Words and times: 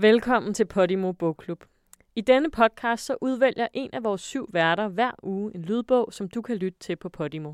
Velkommen 0.00 0.54
til 0.54 0.64
Podimo 0.64 1.12
Bogklub. 1.12 1.64
I 2.16 2.20
denne 2.20 2.50
podcast 2.50 3.04
så 3.04 3.16
udvælger 3.20 3.68
en 3.74 3.90
af 3.92 4.04
vores 4.04 4.20
syv 4.20 4.48
værter 4.52 4.88
hver 4.88 5.10
uge 5.22 5.54
en 5.54 5.62
lydbog, 5.62 6.08
som 6.12 6.28
du 6.28 6.42
kan 6.42 6.56
lytte 6.56 6.78
til 6.78 6.96
på 6.96 7.08
Podimo. 7.08 7.52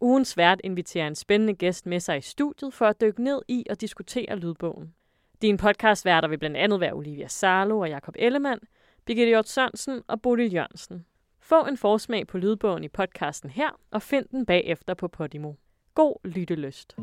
Ugens 0.00 0.36
vært 0.36 0.60
inviterer 0.64 1.06
en 1.06 1.14
spændende 1.14 1.54
gæst 1.54 1.86
med 1.86 2.00
sig 2.00 2.18
i 2.18 2.20
studiet 2.20 2.74
for 2.74 2.86
at 2.86 3.00
dykke 3.00 3.22
ned 3.22 3.42
i 3.48 3.64
og 3.70 3.80
diskutere 3.80 4.36
lydbogen. 4.36 4.94
Din 5.42 5.56
podcastværter 5.56 6.28
vil 6.28 6.38
blandt 6.38 6.56
andet 6.56 6.80
være 6.80 6.92
Olivia 6.92 7.28
Sarlo 7.28 7.78
og 7.78 7.88
Jakob 7.88 8.14
Ellemann, 8.18 8.60
Birgitte 9.04 9.30
Hjort 9.30 9.48
Sørensen 9.48 10.02
og 10.06 10.22
Bodil 10.22 10.52
Jørgensen. 10.54 11.06
Få 11.40 11.64
en 11.64 11.76
forsmag 11.76 12.26
på 12.26 12.38
lydbogen 12.38 12.84
i 12.84 12.88
podcasten 12.88 13.50
her, 13.50 13.80
og 13.90 14.02
find 14.02 14.26
den 14.30 14.46
bagefter 14.46 14.94
på 14.94 15.08
Podimo. 15.08 15.52
God 15.94 16.28
lyttelyst. 16.28 16.96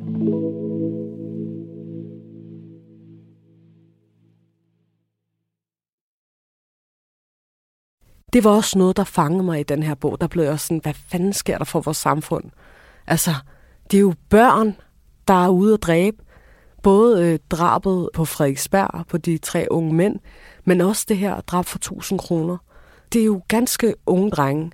Det 8.33 8.43
var 8.43 8.51
også 8.51 8.77
noget, 8.77 8.97
der 8.97 9.03
fangede 9.03 9.43
mig 9.43 9.59
i 9.59 9.63
den 9.63 9.83
her 9.83 9.95
bog. 9.95 10.21
Der 10.21 10.27
blev 10.27 10.43
jeg 10.43 10.53
også 10.53 10.67
sådan, 10.67 10.79
hvad 10.83 10.93
fanden 10.93 11.33
sker 11.33 11.57
der 11.57 11.65
for 11.65 11.79
vores 11.79 11.97
samfund? 11.97 12.43
Altså, 13.07 13.31
det 13.91 13.97
er 13.97 14.01
jo 14.01 14.13
børn, 14.29 14.75
der 15.27 15.45
er 15.45 15.49
ude 15.49 15.73
at 15.73 15.83
dræbe. 15.83 16.17
Både 16.83 17.25
øh, 17.25 17.39
drabet 17.49 18.09
på 18.13 18.25
Frederiksberg, 18.25 19.05
på 19.07 19.17
de 19.17 19.37
tre 19.37 19.67
unge 19.71 19.93
mænd, 19.93 20.19
men 20.65 20.81
også 20.81 21.05
det 21.09 21.17
her 21.17 21.41
drab 21.41 21.65
for 21.65 21.77
1000 21.77 22.19
kroner. 22.19 22.57
Det 23.13 23.21
er 23.21 23.25
jo 23.25 23.41
ganske 23.47 23.93
unge 24.05 24.29
drenge, 24.29 24.71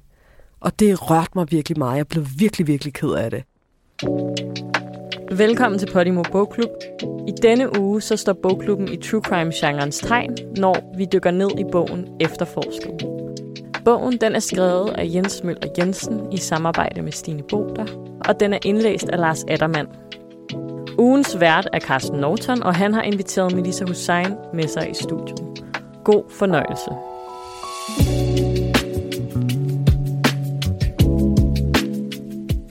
og 0.60 0.80
det 0.80 1.10
rørte 1.10 1.32
mig 1.36 1.52
virkelig 1.52 1.78
meget. 1.78 1.98
Jeg 1.98 2.08
blev 2.08 2.26
virkelig, 2.38 2.68
virkelig 2.68 2.94
ked 2.94 3.12
af 3.12 3.32
det. 3.32 3.44
Velkommen 5.38 5.80
til 5.80 5.92
Podimo 5.94 6.24
Bogklub. 6.32 6.70
I 7.28 7.32
denne 7.42 7.80
uge 7.80 8.02
så 8.02 8.18
står 8.18 8.34
bogklubben 8.34 8.88
i 8.88 8.98
true 8.98 9.22
crime-genrens 9.22 9.98
tegn, 9.98 10.38
når 10.58 10.94
vi 10.98 11.06
dykker 11.14 11.32
ned 11.32 11.50
i 11.60 11.64
bogen 11.72 12.08
Efterforsket. 12.20 13.20
Bogen 13.86 14.18
den 14.18 14.36
er 14.36 14.40
skrevet 14.40 14.90
af 14.90 15.10
Jens 15.14 15.44
Møller 15.44 15.68
Jensen 15.78 16.34
i 16.34 16.38
samarbejde 16.38 17.02
med 17.02 17.12
Stine 17.12 17.44
Boder, 17.44 17.86
og 18.26 18.40
den 18.40 18.54
er 18.54 18.60
indlæst 18.66 19.10
af 19.10 19.20
Lars 19.20 19.44
Addermann. 19.48 19.88
Ugens 20.98 21.40
vært 21.40 21.68
er 21.74 21.80
Carsten 21.80 22.20
Norton, 22.20 22.64
og 22.64 22.76
han 22.76 22.94
har 22.94 23.02
inviteret 23.02 23.56
Melissa 23.56 23.86
Hussein 23.86 24.34
med 24.54 24.68
sig 24.68 24.90
i 24.92 24.94
studiet. 24.94 25.40
God 26.04 26.24
fornøjelse. 26.30 26.90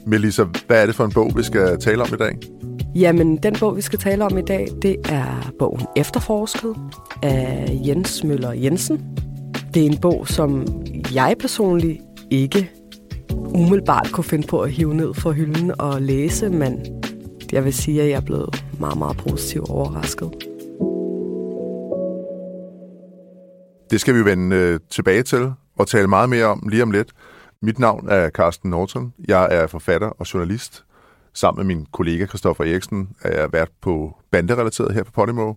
Melissa, 0.05 0.43
hvad 0.67 0.81
er 0.81 0.85
det 0.85 0.95
for 0.95 1.05
en 1.05 1.11
bog, 1.11 1.31
vi 1.35 1.43
skal 1.43 1.79
tale 1.79 2.01
om 2.01 2.09
i 2.13 2.17
dag? 2.17 2.37
Jamen, 2.95 3.37
den 3.37 3.55
bog, 3.59 3.75
vi 3.75 3.81
skal 3.81 3.99
tale 3.99 4.25
om 4.25 4.37
i 4.37 4.41
dag, 4.41 4.67
det 4.81 4.95
er 5.09 5.51
bogen 5.59 5.81
Efterforsket 5.95 6.75
af 7.23 7.79
Jens 7.87 8.23
Møller 8.23 8.51
Jensen. 8.51 9.17
Det 9.73 9.81
er 9.81 9.87
en 9.87 9.97
bog, 9.97 10.27
som 10.27 10.65
jeg 11.13 11.35
personligt 11.39 12.01
ikke 12.31 12.71
umiddelbart 13.31 14.09
kunne 14.11 14.23
finde 14.23 14.47
på 14.47 14.61
at 14.61 14.71
hive 14.71 14.93
ned 14.93 15.13
fra 15.13 15.31
hylden 15.31 15.81
og 15.81 16.01
læse, 16.01 16.49
men 16.49 16.85
jeg 17.51 17.65
vil 17.65 17.73
sige, 17.73 18.01
at 18.01 18.09
jeg 18.09 18.15
er 18.15 18.21
blevet 18.21 18.65
meget, 18.79 18.97
meget 18.97 19.17
positivt 19.17 19.69
overrasket. 19.69 20.31
Det 23.91 24.01
skal 24.01 24.15
vi 24.15 24.25
vende 24.25 24.55
øh, 24.55 24.79
tilbage 24.89 25.23
til 25.23 25.53
og 25.77 25.87
tale 25.87 26.07
meget 26.07 26.29
mere 26.29 26.45
om 26.45 26.67
lige 26.67 26.83
om 26.83 26.91
lidt. 26.91 27.11
Mit 27.61 27.79
navn 27.79 28.09
er 28.09 28.29
Carsten 28.29 28.69
Norton. 28.69 29.13
Jeg 29.27 29.47
er 29.51 29.67
forfatter 29.67 30.07
og 30.07 30.33
journalist. 30.33 30.83
Sammen 31.33 31.67
med 31.67 31.75
min 31.75 31.85
kollega 31.91 32.25
Christoffer 32.25 32.63
Eriksen 32.63 33.09
er 33.21 33.39
jeg 33.39 33.53
vært 33.53 33.69
på 33.81 34.17
banderelateret 34.31 34.93
her 34.93 35.03
på 35.03 35.11
Podimo. 35.11 35.53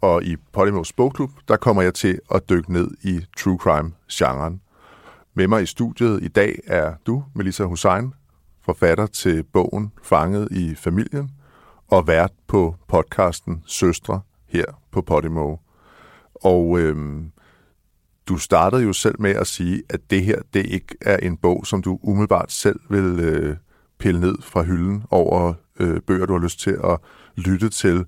Og 0.00 0.24
i 0.24 0.36
Podimos 0.52 0.92
bogklub, 0.92 1.30
der 1.48 1.56
kommer 1.56 1.82
jeg 1.82 1.94
til 1.94 2.18
at 2.30 2.48
dykke 2.50 2.72
ned 2.72 2.90
i 3.02 3.20
true 3.36 3.58
crime-genren. 3.58 4.60
Med 5.38 5.48
mig 5.48 5.62
i 5.62 5.66
studiet 5.66 6.22
i 6.22 6.28
dag 6.28 6.58
er 6.66 6.94
du, 7.06 7.24
Melissa 7.34 7.64
Hussein, 7.64 8.12
forfatter 8.64 9.06
til 9.06 9.42
bogen 9.42 9.92
Fanget 10.02 10.48
i 10.50 10.74
familien, 10.74 11.30
og 11.88 12.06
vært 12.06 12.32
på 12.46 12.76
podcasten 12.88 13.62
Søstre 13.66 14.20
her 14.48 14.64
på 14.90 15.02
Podimo. 15.02 15.56
Og 16.34 16.78
øhm, 16.78 17.32
du 18.28 18.38
startede 18.38 18.82
jo 18.82 18.92
selv 18.92 19.14
med 19.18 19.30
at 19.30 19.46
sige, 19.46 19.82
at 19.88 20.00
det 20.10 20.24
her 20.24 20.42
det 20.54 20.66
ikke 20.66 20.94
er 21.00 21.16
en 21.16 21.36
bog, 21.36 21.66
som 21.66 21.82
du 21.82 21.98
umiddelbart 22.02 22.52
selv 22.52 22.80
vil 22.90 23.20
øh, 23.20 23.56
pille 23.98 24.20
ned 24.20 24.34
fra 24.42 24.62
hylden 24.62 25.04
over 25.10 25.54
øh, 25.80 26.00
bøger, 26.00 26.26
du 26.26 26.32
har 26.32 26.40
lyst 26.40 26.60
til 26.60 26.78
at 26.84 26.98
lytte 27.36 27.68
til. 27.68 28.04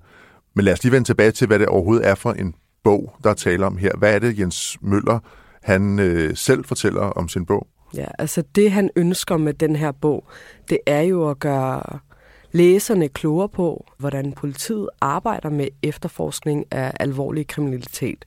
Men 0.55 0.65
lad 0.65 0.73
os 0.73 0.83
lige 0.83 0.93
vende 0.93 1.09
tilbage 1.09 1.31
til, 1.31 1.47
hvad 1.47 1.59
det 1.59 1.69
overhovedet 1.69 2.09
er 2.09 2.15
for 2.15 2.33
en 2.33 2.55
bog, 2.85 3.17
der 3.25 3.35
taler 3.35 3.67
om 3.67 3.77
her. 3.77 3.93
Hvad 3.99 4.15
er 4.15 4.19
det, 4.19 4.39
Jens 4.39 4.79
Møller 4.81 5.19
han 5.63 5.99
øh, 5.99 6.37
selv 6.37 6.65
fortæller 6.65 7.01
om 7.01 7.29
sin 7.29 7.47
bog? 7.47 7.67
Ja, 7.95 8.07
altså 8.19 8.43
det 8.55 8.73
han 8.73 8.91
ønsker 8.97 9.37
med 9.37 9.55
den 9.55 9.77
her 9.77 9.93
bog, 9.93 10.25
det 10.69 10.79
er 10.87 11.01
jo 11.01 11.31
at 11.31 11.39
gøre 11.39 11.99
læserne 12.53 13.09
klogere 13.09 13.49
på, 13.49 13.87
hvordan 13.99 14.33
politiet 14.33 14.89
arbejder 15.01 15.51
med 15.51 15.69
efterforskning 15.83 16.65
af 16.71 16.93
alvorlig 17.01 17.47
kriminalitet. 17.47 18.25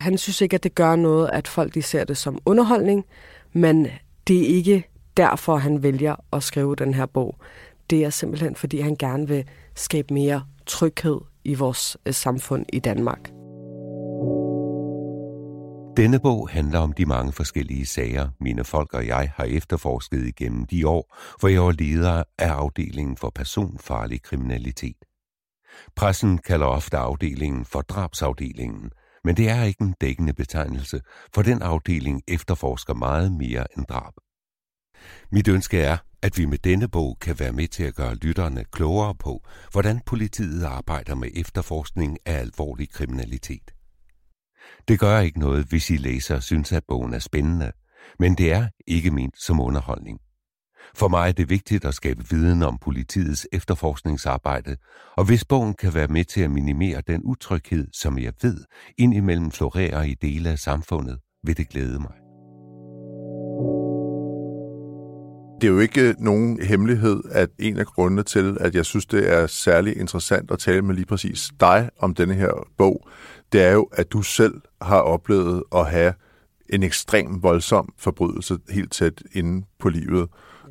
Han 0.00 0.18
synes 0.18 0.40
ikke, 0.40 0.54
at 0.54 0.62
det 0.62 0.74
gør 0.74 0.96
noget, 0.96 1.30
at 1.32 1.48
folk 1.48 1.74
de 1.74 1.82
ser 1.82 2.04
det 2.04 2.16
som 2.16 2.38
underholdning, 2.44 3.04
men 3.52 3.88
det 4.28 4.42
er 4.42 4.56
ikke 4.56 4.84
derfor, 5.16 5.56
han 5.56 5.82
vælger 5.82 6.16
at 6.32 6.42
skrive 6.42 6.76
den 6.76 6.94
her 6.94 7.06
bog. 7.06 7.36
Det 7.90 8.04
er 8.04 8.10
simpelthen, 8.10 8.54
fordi 8.54 8.80
han 8.80 8.96
gerne 8.96 9.28
vil 9.28 9.44
skabe 9.74 10.14
mere 10.14 10.42
tryghed 10.66 11.20
i 11.44 11.54
vores 11.54 11.96
øh, 12.06 12.14
samfund 12.14 12.66
i 12.72 12.78
Danmark. 12.78 13.39
Denne 16.00 16.20
bog 16.20 16.48
handler 16.48 16.78
om 16.78 16.92
de 16.92 17.06
mange 17.06 17.32
forskellige 17.32 17.86
sager, 17.86 18.28
mine 18.40 18.64
folk 18.64 18.94
og 18.94 19.06
jeg 19.06 19.32
har 19.36 19.44
efterforsket 19.44 20.26
igennem 20.26 20.64
de 20.64 20.88
år, 20.88 21.16
hvor 21.40 21.48
jeg 21.48 21.62
var 21.62 21.72
leder 21.72 22.22
af 22.38 22.48
afdelingen 22.48 23.16
for 23.16 23.30
personfarlig 23.34 24.22
kriminalitet. 24.22 25.04
Pressen 25.96 26.38
kalder 26.38 26.66
ofte 26.66 26.96
afdelingen 26.96 27.64
for 27.64 27.80
drabsafdelingen, 27.80 28.90
men 29.24 29.36
det 29.36 29.48
er 29.48 29.62
ikke 29.62 29.82
en 29.82 29.94
dækkende 30.00 30.32
betegnelse, 30.32 31.00
for 31.34 31.42
den 31.42 31.62
afdeling 31.62 32.22
efterforsker 32.28 32.94
meget 32.94 33.32
mere 33.32 33.66
end 33.76 33.86
drab. 33.86 34.12
Mit 35.32 35.48
ønske 35.48 35.80
er, 35.80 35.96
at 36.22 36.38
vi 36.38 36.46
med 36.46 36.58
denne 36.58 36.88
bog 36.88 37.18
kan 37.20 37.38
være 37.38 37.52
med 37.52 37.68
til 37.68 37.84
at 37.84 37.94
gøre 37.94 38.14
lytterne 38.14 38.64
klogere 38.72 39.14
på, 39.14 39.44
hvordan 39.72 40.00
politiet 40.06 40.64
arbejder 40.64 41.14
med 41.14 41.28
efterforskning 41.34 42.18
af 42.26 42.38
alvorlig 42.38 42.90
kriminalitet. 42.90 43.70
Det 44.88 45.00
gør 45.00 45.18
ikke 45.18 45.38
noget, 45.38 45.66
hvis 45.66 45.90
I 45.90 45.96
læser 45.96 46.40
synes, 46.40 46.72
at 46.72 46.82
bogen 46.88 47.14
er 47.14 47.18
spændende, 47.18 47.72
men 48.18 48.34
det 48.34 48.52
er 48.52 48.68
ikke 48.86 49.10
ment 49.10 49.42
som 49.42 49.60
underholdning. 49.60 50.18
For 50.94 51.08
mig 51.08 51.28
er 51.28 51.32
det 51.32 51.50
vigtigt 51.50 51.84
at 51.84 51.94
skabe 51.94 52.24
viden 52.30 52.62
om 52.62 52.78
politiets 52.78 53.46
efterforskningsarbejde, 53.52 54.76
og 55.16 55.24
hvis 55.24 55.44
bogen 55.44 55.74
kan 55.74 55.94
være 55.94 56.08
med 56.08 56.24
til 56.24 56.40
at 56.40 56.50
minimere 56.50 57.02
den 57.06 57.20
utryghed, 57.24 57.88
som 57.92 58.18
jeg 58.18 58.32
ved 58.42 58.64
indimellem 58.98 59.50
florerer 59.50 60.02
i 60.02 60.14
dele 60.14 60.48
af 60.48 60.58
samfundet, 60.58 61.18
vil 61.44 61.56
det 61.56 61.68
glæde 61.68 61.98
mig. 62.00 62.19
Det 65.60 65.68
er 65.68 65.72
jo 65.72 65.78
ikke 65.78 66.08
øh, 66.08 66.14
nogen 66.18 66.62
hemmelighed, 66.62 67.22
at 67.30 67.50
en 67.58 67.78
af 67.78 67.86
grundene 67.86 68.22
til, 68.22 68.56
at 68.60 68.74
jeg 68.74 68.84
synes, 68.84 69.06
det 69.06 69.32
er 69.32 69.46
særlig 69.46 69.96
interessant 69.96 70.50
at 70.50 70.58
tale 70.58 70.82
med 70.82 70.94
lige 70.94 71.06
præcis 71.06 71.50
dig 71.60 71.90
om 71.98 72.14
denne 72.14 72.34
her 72.34 72.66
bog, 72.78 73.08
det 73.52 73.62
er 73.62 73.72
jo, 73.72 73.88
at 73.92 74.12
du 74.12 74.22
selv 74.22 74.54
har 74.82 75.00
oplevet 75.00 75.62
at 75.74 75.86
have 75.86 76.14
en 76.68 76.82
ekstrem 76.82 77.42
voldsom 77.42 77.92
forbrydelse 77.98 78.58
helt 78.70 78.92
tæt 78.92 79.22
inde 79.32 79.66
på 79.78 79.88
livet. 79.88 80.28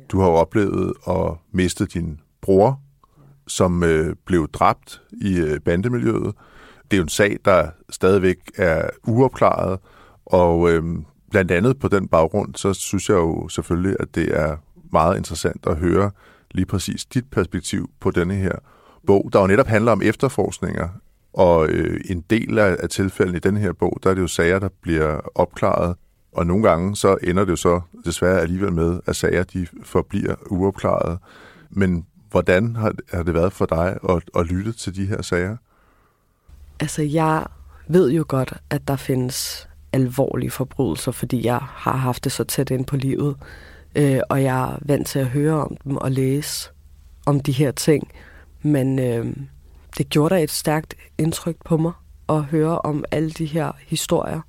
Du 0.08 0.20
har 0.20 0.28
oplevet 0.28 0.92
at 1.08 1.32
miste 1.52 1.86
din 1.86 2.20
bror, 2.40 2.80
som 3.46 3.84
øh, 3.84 4.16
blev 4.26 4.48
dræbt 4.48 5.02
i 5.12 5.38
øh, 5.38 5.60
bandemiljøet. 5.60 6.34
Det 6.90 6.92
er 6.92 6.96
jo 6.96 7.02
en 7.02 7.08
sag, 7.08 7.38
der 7.44 7.70
stadigvæk 7.90 8.36
er 8.56 8.88
uopklaret, 9.06 9.78
og 10.26 10.70
øh, 10.70 10.82
blandt 11.30 11.50
andet 11.50 11.78
på 11.78 11.88
den 11.88 12.08
baggrund, 12.08 12.54
så 12.54 12.72
synes 12.72 13.08
jeg 13.08 13.14
jo 13.14 13.48
selvfølgelig, 13.48 13.96
at 14.00 14.14
det 14.14 14.38
er 14.38 14.56
meget 14.92 15.16
interessant 15.16 15.66
at 15.66 15.76
høre 15.76 16.10
lige 16.50 16.66
præcis 16.66 17.04
dit 17.04 17.24
perspektiv 17.30 17.90
på 18.00 18.10
denne 18.10 18.34
her 18.34 18.52
bog, 19.06 19.30
der 19.32 19.40
jo 19.40 19.46
netop 19.46 19.66
handler 19.66 19.92
om 19.92 20.02
efterforskninger 20.02 20.88
og 21.32 21.68
øh, 21.68 22.00
en 22.10 22.24
del 22.30 22.58
af, 22.58 22.76
af 22.80 22.88
tilfældene 22.88 23.36
i 23.36 23.40
den 23.40 23.56
her 23.56 23.72
bog, 23.72 23.98
der 24.02 24.10
er 24.10 24.14
det 24.14 24.22
jo 24.22 24.26
sager, 24.26 24.58
der 24.58 24.68
bliver 24.82 25.20
opklaret, 25.34 25.96
og 26.32 26.46
nogle 26.46 26.68
gange 26.68 26.96
så 26.96 27.16
ender 27.22 27.44
det 27.44 27.50
jo 27.50 27.56
så 27.56 27.80
desværre 28.04 28.40
alligevel 28.40 28.72
med, 28.72 29.00
at 29.06 29.16
sager 29.16 29.42
de 29.42 29.66
forbliver 29.84 30.34
uopklaret. 30.50 31.18
Men 31.70 32.06
hvordan 32.30 32.76
har, 32.76 32.92
har 33.12 33.22
det 33.22 33.34
været 33.34 33.52
for 33.52 33.66
dig 33.66 33.98
at, 34.08 34.22
at 34.36 34.46
lytte 34.46 34.72
til 34.72 34.96
de 34.96 35.06
her 35.06 35.22
sager? 35.22 35.56
Altså, 36.80 37.02
jeg 37.02 37.46
ved 37.88 38.10
jo 38.10 38.24
godt, 38.28 38.52
at 38.70 38.88
der 38.88 38.96
findes 38.96 39.68
alvorlige 39.92 40.50
forbrydelser, 40.50 41.12
fordi 41.12 41.46
jeg 41.46 41.58
har 41.62 41.96
haft 41.96 42.24
det 42.24 42.32
så 42.32 42.44
tæt 42.44 42.70
ind 42.70 42.86
på 42.86 42.96
livet, 42.96 43.36
øh, 43.94 44.20
og 44.28 44.42
jeg 44.42 44.72
er 44.72 44.78
vant 44.82 45.06
til 45.06 45.18
at 45.18 45.26
høre 45.26 45.54
om 45.54 45.76
dem 45.84 45.96
og 45.96 46.10
læse 46.10 46.70
om 47.26 47.40
de 47.40 47.52
her 47.52 47.70
ting. 47.70 48.12
Men 48.62 48.98
øh, 48.98 49.36
det 49.98 50.08
gjorde 50.08 50.34
da 50.34 50.42
et 50.42 50.50
stærkt 50.50 50.94
indtryk 51.18 51.56
på 51.64 51.76
mig 51.76 51.92
at 52.28 52.44
høre 52.44 52.78
om 52.78 53.04
alle 53.10 53.30
de 53.30 53.46
her 53.46 53.72
historier. 53.86 54.40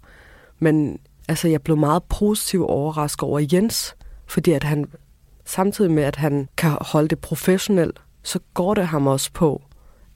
Men 0.60 1.00
altså, 1.28 1.48
jeg 1.48 1.62
blev 1.62 1.78
meget 1.78 2.04
positivt 2.04 2.66
overrasket 2.66 3.24
over 3.24 3.48
Jens, 3.54 3.96
fordi 4.28 4.52
at 4.52 4.64
han 4.64 4.86
samtidig 5.46 5.92
med, 5.92 6.04
at 6.04 6.16
han 6.16 6.50
kan 6.58 6.78
holde 6.82 7.08
det 7.08 7.20
professionelt, 7.20 8.02
så 8.24 8.40
går 8.54 8.74
det 8.74 8.88
ham 8.88 9.08
også 9.08 9.32
på, 9.34 9.62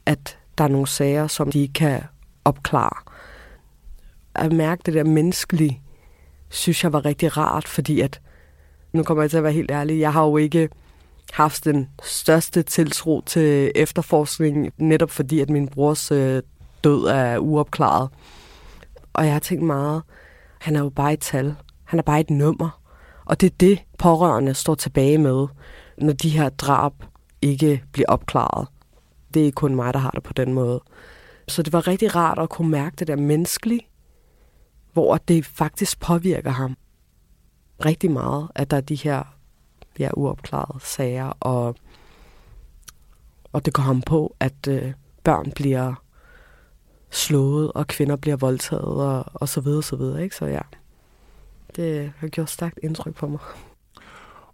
at 0.05 0.37
der 0.57 0.63
er 0.63 0.67
nogle 0.67 0.87
sager, 0.87 1.27
som 1.27 1.51
de 1.51 1.67
kan 1.67 2.01
opklare. 2.45 3.11
At 4.35 4.51
mærke 4.51 4.81
det 4.85 4.93
der 4.93 5.03
menneskelige, 5.03 5.81
synes 6.49 6.83
jeg 6.83 6.93
var 6.93 7.05
rigtig 7.05 7.37
rart, 7.37 7.67
fordi 7.67 8.01
at, 8.01 8.21
nu 8.95 9.03
kommer 9.03 9.23
jeg 9.23 9.29
til 9.29 9.37
at 9.37 9.43
være 9.43 9.53
helt 9.53 9.71
ærlig, 9.71 9.99
jeg 9.99 10.13
har 10.13 10.25
jo 10.25 10.37
ikke 10.37 10.69
haft 11.31 11.65
den 11.65 11.89
største 12.03 12.63
tiltro 12.63 13.21
til 13.25 13.71
efterforskningen, 13.75 14.71
netop 14.77 15.11
fordi, 15.11 15.39
at 15.39 15.49
min 15.49 15.67
brors 15.67 16.11
øh, 16.11 16.41
død 16.83 17.05
er 17.05 17.37
uopklaret. 17.37 18.09
Og 19.13 19.25
jeg 19.25 19.33
har 19.33 19.39
tænkt 19.39 19.63
meget, 19.63 20.03
han 20.59 20.75
er 20.75 20.79
jo 20.79 20.89
bare 20.89 21.13
et 21.13 21.19
tal. 21.19 21.55
Han 21.83 21.99
er 21.99 22.03
bare 22.03 22.19
et 22.19 22.29
nummer. 22.29 22.81
Og 23.25 23.41
det 23.41 23.51
er 23.51 23.55
det, 23.59 23.79
pårørende 23.97 24.53
står 24.53 24.75
tilbage 24.75 25.17
med, 25.17 25.47
når 25.97 26.13
de 26.13 26.29
her 26.29 26.49
drab 26.49 26.93
ikke 27.41 27.83
bliver 27.91 28.09
opklaret. 28.09 28.67
Det 29.33 29.41
er 29.41 29.45
ikke 29.45 29.55
kun 29.55 29.75
mig, 29.75 29.93
der 29.93 29.99
har 29.99 30.11
det 30.11 30.23
på 30.23 30.33
den 30.33 30.53
måde. 30.53 30.81
Så 31.47 31.61
det 31.63 31.73
var 31.73 31.87
rigtig 31.87 32.15
rart 32.15 32.39
at 32.39 32.49
kunne 32.49 32.69
mærke 32.69 32.95
det 32.95 33.07
der 33.07 33.15
menneskelige, 33.15 33.87
hvor 34.93 35.17
det 35.17 35.45
faktisk 35.45 35.99
påvirker 35.99 36.51
ham 36.51 36.77
rigtig 37.85 38.11
meget, 38.11 38.49
at 38.55 38.71
der 38.71 38.77
er 38.77 38.81
de 38.81 38.95
her 38.95 39.23
ja, 39.99 40.09
uopklarede 40.13 40.79
sager, 40.85 41.37
og, 41.39 41.75
og 43.53 43.65
det 43.65 43.73
går 43.73 43.83
ham 43.83 44.01
på, 44.01 44.35
at 44.39 44.67
øh, 44.67 44.93
børn 45.23 45.51
bliver 45.51 45.93
slået, 47.09 47.71
og 47.71 47.87
kvinder 47.87 48.15
bliver 48.15 48.37
voldtaget, 48.37 48.83
og, 48.83 49.25
og 49.33 49.49
så 49.49 49.61
videre, 49.61 49.83
så 49.83 49.95
videre, 49.95 50.23
ikke? 50.23 50.35
Så 50.35 50.45
ja, 50.45 50.61
det 51.75 52.13
har 52.17 52.27
gjort 52.27 52.49
stærkt 52.49 52.79
indtryk 52.83 53.15
på 53.15 53.27
mig. 53.27 53.39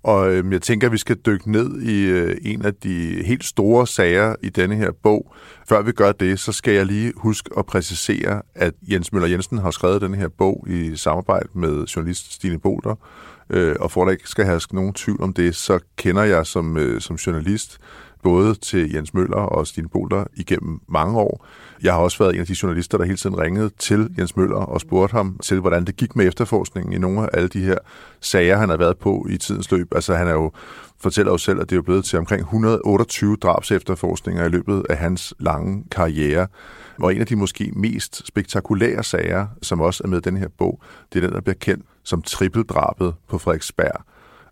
Og 0.04 0.34
øhm, 0.34 0.52
jeg 0.52 0.62
tænker, 0.62 0.88
at 0.88 0.92
vi 0.92 0.98
skal 0.98 1.16
dykke 1.16 1.52
ned 1.52 1.82
i 1.82 2.04
øh, 2.04 2.38
en 2.42 2.66
af 2.66 2.74
de 2.74 3.24
helt 3.26 3.46
store 3.46 3.88
sager 3.88 4.36
i 4.44 4.50
denne 4.50 4.76
her 4.76 4.92
bog. 5.04 5.34
Før 5.70 5.82
vi 5.82 5.92
gør 5.92 6.12
det, 6.12 6.40
så 6.40 6.52
skal 6.52 6.74
jeg 6.74 6.86
lige 6.86 7.14
huske 7.16 7.50
at 7.58 7.66
præcisere, 7.66 8.42
at 8.56 8.74
Jens 8.82 9.14
Møller 9.14 9.28
Jensen 9.28 9.58
har 9.58 9.72
skrevet 9.72 10.02
denne 10.02 10.18
her 10.18 10.28
bog 10.28 10.66
i 10.70 10.96
samarbejde 10.96 11.50
med 11.54 11.86
journalist 11.86 12.34
Stine 12.34 12.60
Bolter. 12.60 12.96
Øh, 13.50 13.76
og 13.80 13.92
for 13.92 14.02
at 14.02 14.06
der 14.06 14.12
ikke 14.12 14.30
skal 14.30 14.46
have 14.46 14.62
nogen 14.72 14.94
tvivl 14.94 15.22
om 15.22 15.34
det, 15.34 15.56
så 15.56 15.80
kender 15.98 16.24
jeg 16.24 16.46
som, 16.46 16.78
øh, 16.78 17.02
som 17.02 17.16
journalist 17.16 17.78
både 18.24 18.56
til 18.56 18.92
Jens 18.94 19.14
Møller 19.14 19.38
og 19.38 19.68
Stine 19.68 19.90
Bolter 19.90 20.24
igennem 20.36 20.80
mange 20.88 21.20
år. 21.20 21.46
Jeg 21.84 21.94
har 21.94 22.00
også 22.00 22.18
været 22.24 22.34
en 22.34 22.40
af 22.40 22.48
de 22.48 22.56
journalister, 22.64 22.98
der 22.98 23.06
hele 23.06 23.18
tiden 23.18 23.40
ringede 23.40 23.70
til 23.80 24.10
Jens 24.18 24.36
Møller 24.36 24.58
og 24.58 24.82
spurgte 24.82 25.14
ham 25.14 25.38
til, 25.44 25.60
hvordan 25.60 25.86
det 25.86 25.96
gik 25.96 26.16
med 26.16 26.28
efterforskningen 26.28 26.94
i 26.94 26.98
nogle 26.98 27.22
af 27.22 27.30
alle 27.34 27.50
de 27.50 27.60
her 27.60 27.78
sager, 28.22 28.58
han 28.58 28.70
har 28.70 28.78
været 28.78 28.98
på 28.98 29.28
i 29.30 29.38
tidens 29.38 29.72
løb. 29.72 29.88
Altså 29.96 30.16
han 30.16 30.28
er 30.28 30.34
jo 30.34 30.52
fortæller 31.02 31.32
jo 31.32 31.38
selv, 31.38 31.62
at 31.62 31.70
det 31.70 31.78
er 31.78 31.82
blevet 31.82 32.06
til 32.06 32.20
omkring 32.20 32.42
128 32.42 33.36
drabs 33.36 33.72
efterforskninger 33.72 34.46
i 34.46 34.50
løbet 34.50 34.84
af 34.90 34.98
hans 34.98 35.34
lange 35.40 35.84
karriere. 35.92 36.48
Og 37.00 37.16
en 37.16 37.22
af 37.22 37.28
de 37.28 37.36
måske 37.36 37.72
mest 37.76 38.28
spektakulære 38.28 39.04
sager, 39.04 39.48
som 39.62 39.82
også 39.82 40.02
er 40.04 40.08
med 40.08 40.18
i 40.18 40.22
den 40.22 40.38
her 40.38 40.48
bog, 40.58 40.82
det 41.14 41.24
er 41.24 41.28
den, 41.28 41.36
der 41.36 41.42
bliver 41.42 41.56
kendt 41.60 41.86
som 42.04 42.22
trippeldrabet 42.22 43.14
på 43.28 43.38
Frederiksberg. 43.38 44.06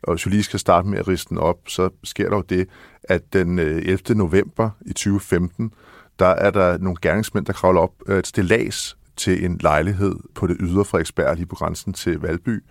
Og 0.04 0.14
hvis 0.14 0.26
vi 0.26 0.32
lige 0.32 0.44
skal 0.44 0.60
starte 0.60 0.88
med 0.88 1.00
at 1.00 1.08
riste 1.08 1.30
den 1.30 1.38
op, 1.38 1.58
så 1.68 1.90
sker 2.04 2.30
der 2.30 2.36
jo 2.36 2.42
det, 2.42 2.68
at 3.04 3.34
den 3.34 3.60
øh, 3.60 3.82
11. 3.86 4.16
November 4.16 4.70
i 4.86 4.94
2015, 4.94 5.74
der 6.20 6.26
er 6.26 6.52
der 6.52 6.78
nogle 6.78 6.98
gerningsmænd, 7.02 7.46
der 7.46 7.54
kravler 7.54 7.82
op 7.82 7.94
øh, 8.08 8.20
et 8.20 8.28
stillads 8.28 8.98
til 9.16 9.46
en 9.46 9.58
lejlighed 9.62 10.16
på 10.36 10.48
det 10.48 10.58
ydre 10.60 10.86
Frederiksberg, 10.86 11.36
lige 11.36 11.46
på 11.46 11.56
grænsen 11.56 11.94
til 11.94 12.20
Valby. 12.20 12.64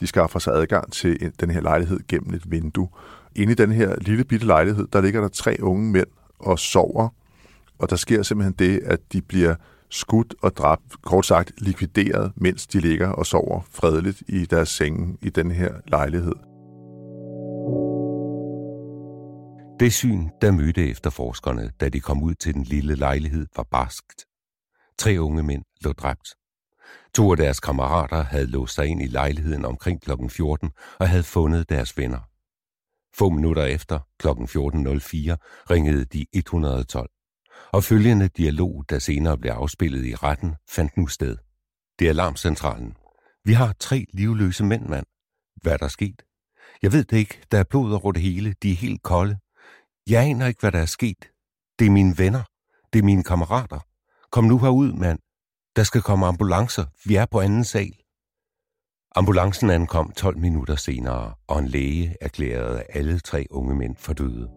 De 0.00 0.06
skaffer 0.06 0.38
sig 0.38 0.54
adgang 0.54 0.92
til 0.92 1.32
den 1.40 1.50
her 1.50 1.60
lejlighed 1.60 2.00
gennem 2.08 2.34
et 2.34 2.50
vindue. 2.50 2.88
Inde 3.36 3.52
i 3.52 3.56
den 3.56 3.72
her 3.72 3.96
lille 4.00 4.24
bitte 4.24 4.46
lejlighed, 4.46 4.86
der 4.92 5.00
ligger 5.00 5.20
der 5.20 5.28
tre 5.28 5.56
unge 5.60 5.92
mænd 5.92 6.06
og 6.38 6.58
sover. 6.58 7.08
Og 7.78 7.90
der 7.90 7.96
sker 7.96 8.22
simpelthen 8.22 8.54
det, 8.58 8.80
at 8.84 9.00
de 9.12 9.22
bliver 9.22 9.54
skudt 9.90 10.34
og 10.42 10.56
dræbt, 10.56 11.02
kort 11.02 11.26
sagt 11.26 11.52
likvideret, 11.58 12.32
mens 12.36 12.66
de 12.66 12.80
ligger 12.80 13.08
og 13.08 13.26
sover 13.26 13.60
fredeligt 13.70 14.22
i 14.28 14.44
deres 14.44 14.68
senge 14.68 15.16
i 15.22 15.30
den 15.30 15.50
her 15.50 15.72
lejlighed. 15.86 16.53
Det 19.80 19.92
syn, 19.92 20.28
der 20.40 20.52
mødte 20.52 20.88
efterforskerne, 20.88 21.70
da 21.80 21.88
de 21.88 22.00
kom 22.00 22.22
ud 22.22 22.34
til 22.34 22.54
den 22.54 22.62
lille 22.62 22.94
lejlighed, 22.94 23.46
var 23.56 23.62
barskt. 23.62 24.24
Tre 24.98 25.16
unge 25.18 25.42
mænd 25.42 25.64
lå 25.80 25.92
dræbt. 25.92 26.28
To 27.14 27.30
af 27.30 27.36
deres 27.36 27.60
kammerater 27.60 28.22
havde 28.22 28.46
låst 28.46 28.74
sig 28.74 28.86
ind 28.86 29.02
i 29.02 29.06
lejligheden 29.06 29.64
omkring 29.64 30.02
kl. 30.02 30.10
14 30.28 30.70
og 30.98 31.08
havde 31.08 31.22
fundet 31.22 31.68
deres 31.68 31.98
venner. 31.98 32.20
Få 33.16 33.28
minutter 33.28 33.64
efter, 33.64 33.98
kl. 34.18 34.28
14.04, 34.28 35.66
ringede 35.70 36.04
de 36.04 36.26
112. 36.32 37.10
Og 37.72 37.84
følgende 37.84 38.28
dialog, 38.28 38.84
der 38.88 38.98
senere 38.98 39.38
blev 39.38 39.52
afspillet 39.52 40.06
i 40.06 40.14
retten, 40.14 40.54
fandt 40.70 40.96
nu 40.96 41.06
sted. 41.06 41.36
Det 41.98 42.04
er 42.04 42.10
alarmcentralen. 42.10 42.96
Vi 43.44 43.52
har 43.52 43.72
tre 43.80 44.06
livløse 44.12 44.64
mænd, 44.64 44.86
mand. 44.86 45.06
Hvad 45.62 45.72
er 45.72 45.76
der 45.76 45.88
sket? 45.88 46.22
Jeg 46.82 46.92
ved 46.92 47.04
det 47.04 47.16
ikke. 47.16 47.42
Der 47.50 47.58
er 47.58 47.64
blod 47.64 47.92
over 47.92 48.12
det 48.12 48.22
hele. 48.22 48.54
De 48.62 48.72
er 48.72 48.76
helt 48.76 49.02
kolde. 49.02 49.38
Jeg 50.10 50.24
aner 50.24 50.46
ikke, 50.46 50.60
hvad 50.60 50.72
der 50.72 50.78
er 50.78 50.86
sket. 50.86 51.30
Det 51.78 51.86
er 51.86 51.90
mine 51.90 52.18
venner. 52.18 52.42
Det 52.92 52.98
er 52.98 53.02
mine 53.02 53.22
kammerater. 53.22 53.78
Kom 54.32 54.44
nu 54.44 54.58
herud, 54.58 54.92
mand. 54.92 55.18
Der 55.76 55.82
skal 55.82 56.02
komme 56.02 56.26
ambulancer. 56.26 56.84
Vi 57.04 57.14
er 57.14 57.26
på 57.30 57.40
anden 57.40 57.64
sal. 57.64 57.92
Ambulancen 59.16 59.70
ankom 59.70 60.12
12 60.12 60.38
minutter 60.38 60.76
senere, 60.76 61.34
og 61.48 61.58
en 61.58 61.68
læge 61.68 62.16
erklærede 62.20 62.82
alle 62.88 63.18
tre 63.18 63.46
unge 63.50 63.74
mænd 63.74 63.96
for 63.96 64.12
døde. 64.12 64.48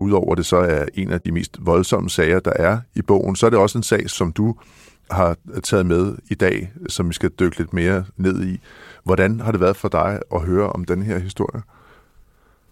Udover 0.00 0.34
det 0.34 0.46
så 0.46 0.56
er 0.56 0.86
en 0.94 1.10
af 1.10 1.20
de 1.20 1.32
mest 1.32 1.56
voldsomme 1.60 2.10
sager, 2.10 2.40
der 2.40 2.52
er 2.52 2.80
i 2.94 3.02
bogen, 3.02 3.36
så 3.36 3.46
er 3.46 3.50
det 3.50 3.58
også 3.58 3.78
en 3.78 3.82
sag, 3.82 4.10
som 4.10 4.32
du 4.32 4.56
har 5.10 5.36
taget 5.62 5.86
med 5.86 6.16
i 6.30 6.34
dag, 6.34 6.72
som 6.88 7.08
vi 7.08 7.14
skal 7.14 7.30
dykke 7.30 7.58
lidt 7.58 7.72
mere 7.72 8.04
ned 8.16 8.46
i. 8.46 8.60
Hvordan 9.04 9.40
har 9.40 9.52
det 9.52 9.60
været 9.60 9.76
for 9.76 9.88
dig 9.88 10.20
at 10.34 10.40
høre 10.42 10.70
om 10.70 10.84
den 10.84 11.02
her 11.02 11.18
historie? 11.18 11.62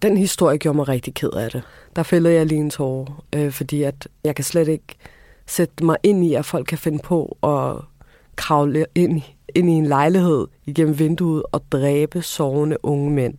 Den 0.03 0.17
historie 0.17 0.59
gjorde 0.59 0.77
mig 0.77 0.89
rigtig 0.89 1.15
ked 1.15 1.31
af 1.31 1.51
det. 1.51 1.63
Der 1.97 2.03
fældede 2.03 2.35
jeg 2.35 2.47
lige 2.47 2.61
en 2.61 2.71
tårer, 2.71 3.25
øh, 3.35 3.53
fordi 3.53 3.83
at 3.83 4.09
jeg 4.25 4.35
kan 4.35 4.45
slet 4.45 4.69
ikke 4.69 4.97
sætte 5.47 5.85
mig 5.85 5.97
ind 6.03 6.25
i, 6.25 6.35
at 6.35 6.45
folk 6.45 6.67
kan 6.67 6.79
finde 6.79 6.99
på 6.99 7.39
at 7.43 7.85
kravle 8.37 8.87
ind, 8.95 9.23
ind 9.55 9.71
i 9.71 9.73
en 9.73 9.87
lejlighed 9.87 10.47
igennem 10.67 10.99
vinduet 10.99 11.43
og 11.53 11.73
dræbe 11.73 12.23
sovende 12.23 12.77
unge 12.83 13.11
mænd. 13.11 13.35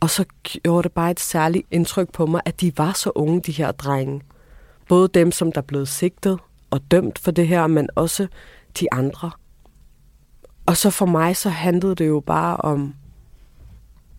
Og 0.00 0.10
så 0.10 0.24
gjorde 0.42 0.82
det 0.82 0.92
bare 0.92 1.10
et 1.10 1.20
særligt 1.20 1.66
indtryk 1.70 2.12
på 2.12 2.26
mig, 2.26 2.40
at 2.44 2.60
de 2.60 2.78
var 2.78 2.92
så 2.92 3.10
unge, 3.14 3.40
de 3.40 3.52
her 3.52 3.72
drenge. 3.72 4.20
Både 4.88 5.08
dem, 5.08 5.32
som 5.32 5.52
der 5.52 5.60
blev 5.60 5.86
sigtet 5.86 6.38
og 6.70 6.80
dømt 6.90 7.18
for 7.18 7.30
det 7.30 7.48
her, 7.48 7.66
men 7.66 7.88
også 7.94 8.26
de 8.80 8.92
andre. 8.92 9.30
Og 10.66 10.76
så 10.76 10.90
for 10.90 11.06
mig, 11.06 11.36
så 11.36 11.48
handlede 11.48 11.94
det 11.94 12.08
jo 12.08 12.20
bare 12.20 12.56
om 12.56 12.94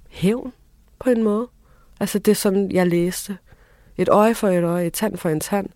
hævn 0.09 0.53
på 0.99 1.09
en 1.09 1.23
måde. 1.23 1.47
Altså 1.99 2.19
det 2.19 2.31
er 2.31 2.35
sådan, 2.35 2.71
jeg 2.71 2.87
læste. 2.87 3.37
Et 3.97 4.09
øje 4.09 4.35
for 4.35 4.47
et 4.47 4.63
øje, 4.63 4.85
et 4.85 4.93
tand 4.93 5.17
for 5.17 5.29
en 5.29 5.39
tand. 5.39 5.69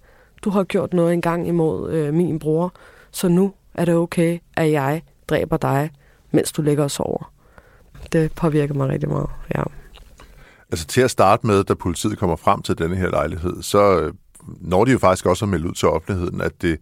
Du 0.44 0.50
har 0.50 0.64
gjort 0.64 0.94
noget 0.94 1.14
engang 1.14 1.48
imod 1.48 1.92
øh, 1.92 2.14
min 2.14 2.40
bror, 2.40 2.74
så 3.12 3.28
nu 3.28 3.54
er 3.74 3.86
det 3.86 3.96
okay, 3.96 4.40
at 4.54 4.72
jeg 4.72 5.02
dræber 5.28 5.58
dig, 5.58 5.92
mens 6.32 6.52
du 6.52 6.62
ligger 6.62 6.84
og 6.84 6.92
sover. 6.92 7.34
Det 8.12 8.32
påvirker 8.32 8.74
mig 8.74 8.90
rigtig 8.90 9.10
meget, 9.10 9.30
ja. 9.56 9.64
Altså 10.72 10.88
til 10.88 11.02
at 11.02 11.12
starte 11.12 11.48
med, 11.48 11.64
da 11.64 11.74
politiet 11.74 12.18
kommer 12.18 12.36
frem 12.36 12.62
til 12.62 12.78
denne 12.78 12.96
her 12.96 13.10
lejlighed, 13.10 13.62
så 13.62 14.00
øh, 14.00 14.14
når 14.62 14.86
de 14.86 14.92
jo 14.92 15.00
faktisk 15.00 15.26
også 15.26 15.46
at 15.46 15.50
melde 15.50 15.68
ud 15.68 15.74
til 15.74 15.88
offentligheden, 15.88 16.42
at 16.42 16.62
det, 16.62 16.80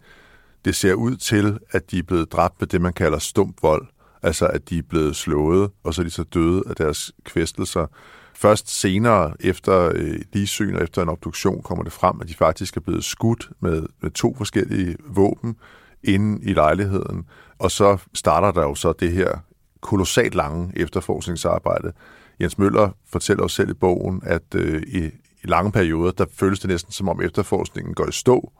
det 0.64 0.76
ser 0.76 0.94
ud 0.94 1.16
til, 1.16 1.58
at 1.70 1.90
de 1.90 1.98
er 1.98 2.02
blevet 2.02 2.32
dræbt 2.32 2.54
med 2.60 2.68
det, 2.68 2.80
man 2.80 2.92
kalder 2.92 3.18
stump 3.18 3.62
vold. 3.62 3.86
Altså 4.22 4.46
at 4.46 4.70
de 4.70 4.78
er 4.78 4.82
blevet 4.82 5.16
slået, 5.16 5.70
og 5.84 5.94
så 5.94 6.02
er 6.02 6.04
de 6.04 6.10
så 6.10 6.22
døde 6.22 6.62
af 6.66 6.76
deres 6.76 7.12
kvæstelser. 7.24 7.86
Først 8.34 8.80
senere, 8.80 9.34
efter 9.40 9.92
øh, 9.94 10.20
ligesyn 10.32 10.74
og 10.74 10.82
efter 10.82 11.02
en 11.02 11.08
obduktion, 11.08 11.62
kommer 11.62 11.84
det 11.84 11.92
frem, 11.92 12.20
at 12.20 12.28
de 12.28 12.34
faktisk 12.34 12.76
er 12.76 12.80
blevet 12.80 13.04
skudt 13.04 13.50
med, 13.60 13.82
med 14.00 14.10
to 14.10 14.34
forskellige 14.34 14.96
våben 15.06 15.56
inde 16.04 16.44
i 16.44 16.52
lejligheden. 16.52 17.24
Og 17.58 17.70
så 17.70 17.98
starter 18.14 18.50
der 18.50 18.62
jo 18.62 18.74
så 18.74 18.92
det 18.92 19.12
her 19.12 19.38
kolossalt 19.80 20.34
lange 20.34 20.72
efterforskningsarbejde. 20.76 21.92
Jens 22.40 22.58
Møller 22.58 22.90
fortæller 23.10 23.44
os 23.44 23.52
selv 23.52 23.70
i 23.70 23.74
bogen, 23.74 24.22
at 24.24 24.54
øh, 24.54 24.82
i, 24.82 25.04
i 25.42 25.46
lange 25.46 25.72
perioder, 25.72 26.12
der 26.12 26.26
føles 26.34 26.60
det 26.60 26.70
næsten 26.70 26.92
som 26.92 27.08
om 27.08 27.20
efterforskningen 27.20 27.94
går 27.94 28.08
i 28.08 28.12
stå. 28.12 28.52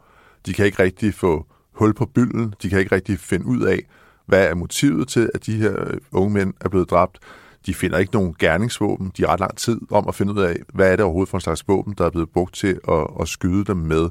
De 0.46 0.52
kan 0.52 0.66
ikke 0.66 0.82
rigtig 0.82 1.14
få 1.14 1.46
hul 1.72 1.94
på 1.94 2.06
bylden, 2.06 2.54
de 2.62 2.70
kan 2.70 2.78
ikke 2.78 2.94
rigtig 2.94 3.18
finde 3.18 3.46
ud 3.46 3.62
af, 3.62 3.86
hvad 4.26 4.48
er 4.48 4.54
motivet 4.54 5.08
til, 5.08 5.30
at 5.34 5.46
de 5.46 5.56
her 5.56 5.80
øh, 5.80 5.98
unge 6.12 6.34
mænd 6.34 6.54
er 6.60 6.68
blevet 6.68 6.90
dræbt. 6.90 7.18
De 7.66 7.74
finder 7.74 7.98
ikke 7.98 8.12
nogen 8.12 8.34
gerningsvåben. 8.38 9.12
De 9.16 9.22
har 9.22 9.28
ret 9.32 9.40
lang 9.40 9.56
tid 9.56 9.80
om 9.90 10.08
at 10.08 10.14
finde 10.14 10.32
ud 10.32 10.40
af, 10.40 10.56
hvad 10.74 10.92
er 10.92 10.96
det 10.96 11.04
overhovedet 11.04 11.28
for 11.28 11.36
en 11.36 11.40
slags 11.40 11.68
våben, 11.68 11.94
der 11.98 12.06
er 12.06 12.10
blevet 12.10 12.30
brugt 12.30 12.54
til 12.54 12.80
at, 12.88 13.06
at 13.20 13.28
skyde 13.28 13.64
dem 13.64 13.76
med. 13.76 14.10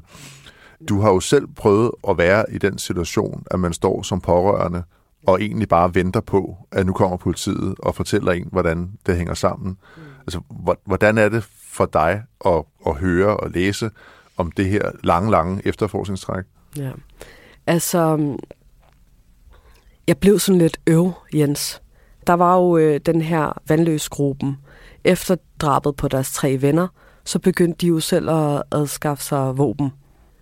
Du 0.88 1.00
har 1.00 1.10
jo 1.10 1.20
selv 1.20 1.46
prøvet 1.56 1.90
at 2.08 2.18
være 2.18 2.44
i 2.52 2.58
den 2.58 2.78
situation, 2.78 3.44
at 3.50 3.60
man 3.60 3.72
står 3.72 4.02
som 4.02 4.20
pårørende 4.20 4.82
og 5.26 5.42
egentlig 5.42 5.68
bare 5.68 5.94
venter 5.94 6.20
på, 6.20 6.56
at 6.72 6.86
nu 6.86 6.92
kommer 6.92 7.16
politiet 7.16 7.74
og 7.78 7.94
fortæller 7.94 8.32
en, 8.32 8.48
hvordan 8.52 8.90
det 9.06 9.16
hænger 9.16 9.34
sammen. 9.34 9.78
Mm. 9.96 10.02
Altså, 10.20 10.40
hvordan 10.84 11.18
er 11.18 11.28
det 11.28 11.44
for 11.68 11.86
dig 11.86 12.22
at, 12.46 12.64
at 12.86 12.94
høre 12.94 13.36
og 13.36 13.50
læse 13.50 13.90
om 14.36 14.52
det 14.52 14.66
her 14.66 14.90
lange, 15.02 15.30
lange 15.30 15.62
efterforskningstræk? 15.64 16.44
Ja, 16.76 16.90
altså, 17.66 18.36
jeg 20.06 20.18
blev 20.18 20.38
sådan 20.38 20.58
lidt 20.58 20.80
øv, 20.86 21.12
Jens. 21.34 21.82
Der 22.26 22.32
var 22.32 22.56
jo 22.56 22.76
øh, 22.76 23.00
den 23.06 23.22
her 23.22 23.60
vandløsgruppen. 23.68 24.56
Efter 25.04 25.36
drabet 25.58 25.96
på 25.96 26.08
deres 26.08 26.32
tre 26.32 26.62
venner, 26.62 26.88
så 27.24 27.38
begyndte 27.38 27.78
de 27.80 27.86
jo 27.86 28.00
selv 28.00 28.30
at 28.30 28.62
adskaffe 28.70 29.24
sig 29.24 29.58
våben 29.58 29.90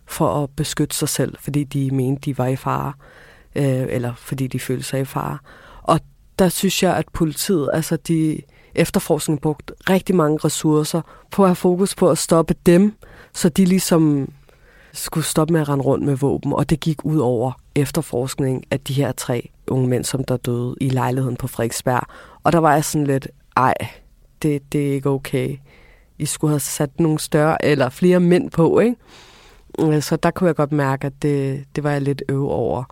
for 0.06 0.42
at 0.42 0.50
beskytte 0.50 0.96
sig 0.96 1.08
selv, 1.08 1.36
fordi 1.40 1.64
de 1.64 1.90
mente, 1.90 2.20
de 2.20 2.38
var 2.38 2.46
i 2.46 2.56
fare, 2.56 2.92
øh, 3.54 3.86
eller 3.88 4.14
fordi 4.16 4.46
de 4.46 4.60
følte 4.60 4.84
sig 4.84 5.00
i 5.00 5.04
fare. 5.04 5.38
Og 5.82 6.00
der 6.38 6.48
synes 6.48 6.82
jeg, 6.82 6.96
at 6.96 7.08
politiet, 7.12 7.70
altså 7.72 7.96
de 7.96 8.40
efterforskning 8.74 9.40
brugt 9.40 9.72
rigtig 9.90 10.14
mange 10.14 10.38
ressourcer 10.44 11.00
på 11.30 11.42
at 11.42 11.48
have 11.48 11.56
fokus 11.56 11.94
på 11.94 12.10
at 12.10 12.18
stoppe 12.18 12.54
dem, 12.66 12.94
så 13.32 13.48
de 13.48 13.64
ligesom 13.64 14.32
skulle 14.92 15.24
stoppe 15.24 15.52
med 15.52 15.60
at 15.60 15.68
rende 15.68 15.84
rundt 15.84 16.04
med 16.04 16.16
våben, 16.16 16.52
og 16.52 16.70
det 16.70 16.80
gik 16.80 17.04
ud 17.04 17.18
over 17.18 17.52
efterforskning 17.74 18.64
af 18.70 18.80
de 18.80 18.92
her 18.92 19.12
tre 19.12 19.48
unge 19.66 19.88
mænd, 19.88 20.04
som 20.04 20.24
der 20.24 20.36
døde 20.36 20.74
i 20.80 20.88
lejligheden 20.88 21.36
på 21.36 21.46
Frederiksberg. 21.46 22.02
Og 22.44 22.52
der 22.52 22.58
var 22.58 22.74
jeg 22.74 22.84
sådan 22.84 23.06
lidt, 23.06 23.28
ej, 23.56 23.74
det, 24.42 24.72
det 24.72 24.88
er 24.88 24.92
ikke 24.92 25.10
okay. 25.10 25.56
I 26.18 26.26
skulle 26.26 26.50
have 26.50 26.60
sat 26.60 27.00
nogle 27.00 27.18
større 27.18 27.64
eller 27.64 27.88
flere 27.88 28.20
mænd 28.20 28.50
på, 28.50 28.78
ikke? 28.78 28.96
Øh, 29.78 30.02
så 30.02 30.16
der 30.16 30.30
kunne 30.30 30.48
jeg 30.48 30.56
godt 30.56 30.72
mærke, 30.72 31.06
at 31.06 31.22
det, 31.22 31.64
det 31.76 31.84
var 31.84 31.90
jeg 31.90 32.02
lidt 32.02 32.22
øv 32.28 32.50
over. 32.50 32.84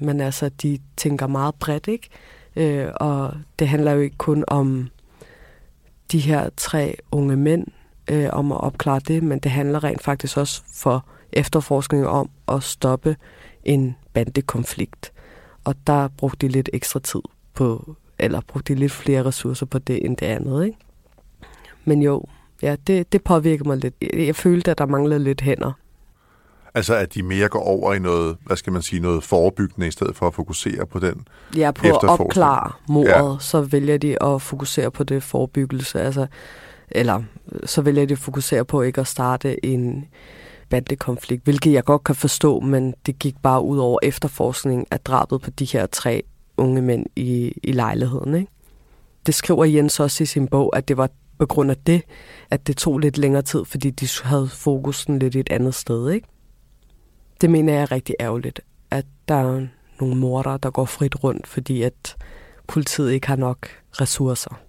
Men 0.00 0.20
altså, 0.20 0.48
de 0.48 0.78
tænker 0.96 1.26
meget 1.26 1.54
bredt, 1.54 1.88
ikke? 1.88 2.08
Øh, 2.56 2.88
og 2.96 3.34
det 3.58 3.68
handler 3.68 3.92
jo 3.92 4.00
ikke 4.00 4.16
kun 4.16 4.44
om 4.46 4.88
de 6.12 6.18
her 6.18 6.50
tre 6.56 6.96
unge 7.12 7.36
mænd, 7.36 7.66
øh, 8.10 8.28
om 8.32 8.52
at 8.52 8.60
opklare 8.60 9.00
det, 9.08 9.22
men 9.22 9.38
det 9.38 9.50
handler 9.50 9.84
rent 9.84 10.02
faktisk 10.02 10.36
også 10.36 10.62
for 10.74 11.06
efterforskning 11.32 12.06
om 12.06 12.30
at 12.48 12.62
stoppe 12.62 13.16
en 13.64 13.96
bandekonflikt. 14.12 15.12
Og 15.64 15.74
der 15.86 16.08
brugte 16.08 16.46
de 16.46 16.52
lidt 16.52 16.70
ekstra 16.72 17.00
tid 17.00 17.22
på, 17.54 17.96
eller 18.18 18.40
brugte 18.48 18.74
de 18.74 18.78
lidt 18.78 18.92
flere 18.92 19.24
ressourcer 19.24 19.66
på 19.66 19.78
det 19.78 20.04
end 20.04 20.16
det 20.16 20.26
andet, 20.26 20.64
ikke? 20.64 20.78
Men 21.84 22.02
jo, 22.02 22.24
ja, 22.62 22.76
det, 22.86 23.12
det 23.12 23.24
påvirker 23.24 23.64
mig 23.64 23.76
lidt. 23.76 23.94
Jeg 24.14 24.36
følte, 24.36 24.70
at 24.70 24.78
der 24.78 24.86
manglede 24.86 25.24
lidt 25.24 25.40
hænder. 25.40 25.72
Altså 26.74 26.94
at 26.94 27.14
de 27.14 27.22
mere 27.22 27.48
går 27.48 27.62
over 27.62 27.94
i 27.94 27.98
noget, 27.98 28.36
hvad 28.46 28.56
skal 28.56 28.72
man 28.72 28.82
sige, 28.82 29.00
noget 29.00 29.24
forebyggende, 29.24 29.88
i 29.88 29.90
stedet 29.90 30.16
for 30.16 30.26
at 30.26 30.34
fokusere 30.34 30.86
på 30.86 30.98
den 30.98 31.26
Ja, 31.56 31.70
på 31.70 31.86
at 31.86 32.04
opklare 32.04 32.72
mordet, 32.88 33.32
ja. 33.32 33.38
så 33.40 33.60
vælger 33.60 33.98
de 33.98 34.22
at 34.22 34.42
fokusere 34.42 34.90
på 34.90 35.04
det 35.04 35.22
forebyggelse. 35.22 36.00
Altså, 36.00 36.26
eller 36.90 37.22
så 37.64 37.82
vælger 37.82 38.06
de 38.06 38.12
at 38.12 38.18
fokusere 38.18 38.64
på 38.64 38.82
ikke 38.82 39.00
at 39.00 39.06
starte 39.06 39.66
en 39.66 40.08
bandekonflikt, 40.70 41.44
hvilket 41.44 41.72
jeg 41.72 41.84
godt 41.84 42.04
kan 42.04 42.14
forstå, 42.14 42.60
men 42.60 42.94
det 43.06 43.18
gik 43.18 43.34
bare 43.42 43.62
ud 43.62 43.78
over 43.78 43.98
efterforskningen 44.02 44.86
af 44.90 45.00
drabet 45.00 45.40
på 45.40 45.50
de 45.50 45.64
her 45.64 45.86
tre 45.86 46.22
unge 46.56 46.82
mænd 46.82 47.06
i, 47.16 47.52
i 47.62 47.72
lejligheden. 47.72 48.34
Ikke? 48.34 48.52
Det 49.26 49.34
skriver 49.34 49.64
Jens 49.64 50.00
også 50.00 50.22
i 50.22 50.26
sin 50.26 50.48
bog, 50.48 50.76
at 50.76 50.88
det 50.88 50.96
var 50.96 51.08
på 51.38 51.46
grund 51.46 51.70
af 51.70 51.76
det, 51.76 52.02
at 52.50 52.66
det 52.66 52.76
tog 52.76 52.98
lidt 52.98 53.18
længere 53.18 53.42
tid, 53.42 53.64
fordi 53.64 53.90
de 53.90 54.08
havde 54.22 54.48
fokusen 54.48 55.18
lidt 55.18 55.36
et 55.36 55.48
andet 55.50 55.74
sted. 55.74 56.10
Ikke? 56.10 56.28
Det 57.40 57.50
mener 57.50 57.72
jeg 57.72 57.82
er 57.82 57.92
rigtig 57.92 58.14
ærgerligt, 58.20 58.60
at 58.90 59.06
der 59.28 59.34
er 59.34 59.66
nogle 60.00 60.16
morder, 60.16 60.56
der 60.56 60.70
går 60.70 60.84
frit 60.84 61.24
rundt, 61.24 61.46
fordi 61.46 61.82
at 61.82 62.16
politiet 62.66 63.12
ikke 63.12 63.26
har 63.26 63.36
nok 63.36 63.68
ressourcer. 64.00 64.60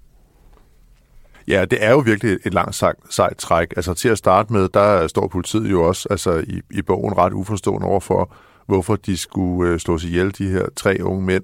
Ja, 1.47 1.65
det 1.65 1.83
er 1.83 1.91
jo 1.91 1.99
virkelig 1.99 2.37
et 2.45 2.53
langt 2.53 2.75
sejt, 2.75 2.95
sejt 3.09 3.37
træk. 3.37 3.73
Altså 3.75 3.93
til 3.93 4.09
at 4.09 4.17
starte 4.17 4.53
med, 4.53 4.69
der 4.69 5.07
står 5.07 5.27
politiet 5.27 5.71
jo 5.71 5.83
også 5.83 6.07
altså, 6.09 6.43
i, 6.47 6.61
i 6.71 6.81
bogen 6.81 7.17
ret 7.17 7.33
uforstående 7.33 7.87
over 7.87 7.99
for, 7.99 8.33
hvorfor 8.65 8.95
de 8.95 9.17
skulle 9.17 9.71
øh, 9.71 9.79
slås 9.79 10.03
ihjel, 10.03 10.37
de 10.37 10.49
her 10.49 10.65
tre 10.75 10.97
unge 11.01 11.25
mænd. 11.25 11.43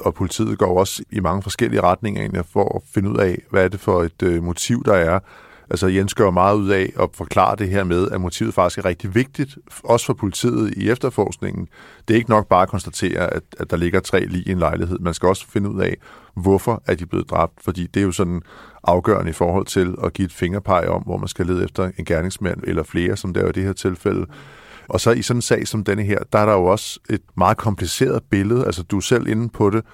Og 0.00 0.14
politiet 0.14 0.58
går 0.58 0.78
også 0.78 1.02
i 1.10 1.20
mange 1.20 1.42
forskellige 1.42 1.80
retninger 1.80 2.20
egentlig 2.20 2.44
for 2.52 2.76
at 2.76 2.82
finde 2.94 3.10
ud 3.10 3.16
af, 3.16 3.38
hvad 3.50 3.64
er 3.64 3.68
det 3.68 3.80
for 3.80 4.02
et 4.02 4.22
øh, 4.22 4.42
motiv, 4.42 4.84
der 4.84 4.94
er. 4.94 5.18
Altså 5.70 5.86
Jens 5.86 6.14
gør 6.14 6.30
meget 6.30 6.56
ud 6.56 6.68
af 6.68 6.92
at 7.00 7.08
forklare 7.14 7.56
det 7.56 7.68
her 7.68 7.84
med, 7.84 8.08
at 8.10 8.20
motivet 8.20 8.54
faktisk 8.54 8.78
er 8.78 8.84
rigtig 8.84 9.14
vigtigt, 9.14 9.58
også 9.84 10.06
for 10.06 10.14
politiet 10.14 10.74
i 10.76 10.90
efterforskningen. 10.90 11.68
Det 12.08 12.14
er 12.14 12.18
ikke 12.18 12.30
nok 12.30 12.48
bare 12.48 12.62
at 12.62 12.68
konstatere, 12.68 13.34
at, 13.34 13.42
at 13.58 13.70
der 13.70 13.76
ligger 13.76 14.00
tre 14.00 14.26
lige 14.26 14.48
i 14.48 14.52
en 14.52 14.58
lejlighed. 14.58 14.98
Man 14.98 15.14
skal 15.14 15.28
også 15.28 15.46
finde 15.48 15.70
ud 15.70 15.80
af, 15.80 15.96
hvorfor 16.36 16.82
er 16.86 16.94
de 16.94 17.06
blevet 17.06 17.30
dræbt, 17.30 17.52
fordi 17.64 17.86
det 17.86 18.00
er 18.00 18.04
jo 18.04 18.12
sådan 18.12 18.42
afgørende 18.84 19.30
i 19.30 19.32
forhold 19.32 19.66
til 19.66 19.94
at 20.04 20.12
give 20.12 20.26
et 20.26 20.32
fingerpeg 20.32 20.88
om, 20.88 21.02
hvor 21.02 21.16
man 21.16 21.28
skal 21.28 21.46
lede 21.46 21.64
efter 21.64 21.90
en 21.98 22.04
gerningsmand 22.04 22.60
eller 22.64 22.82
flere, 22.82 23.16
som 23.16 23.34
det 23.34 23.42
er 23.42 23.48
i 23.48 23.52
det 23.52 23.62
her 23.62 23.72
tilfælde. 23.72 24.26
Og 24.88 25.00
så 25.00 25.10
i 25.10 25.22
sådan 25.22 25.38
en 25.38 25.42
sag 25.42 25.68
som 25.68 25.84
denne 25.84 26.02
her, 26.02 26.18
der 26.32 26.38
er 26.38 26.46
der 26.46 26.52
jo 26.52 26.64
også 26.64 27.00
et 27.10 27.22
meget 27.36 27.56
kompliceret 27.56 28.22
billede, 28.30 28.66
altså 28.66 28.82
du 28.82 28.96
er 28.96 29.00
selv 29.00 29.26
inde 29.26 29.48
på 29.48 29.70
det, 29.70 29.84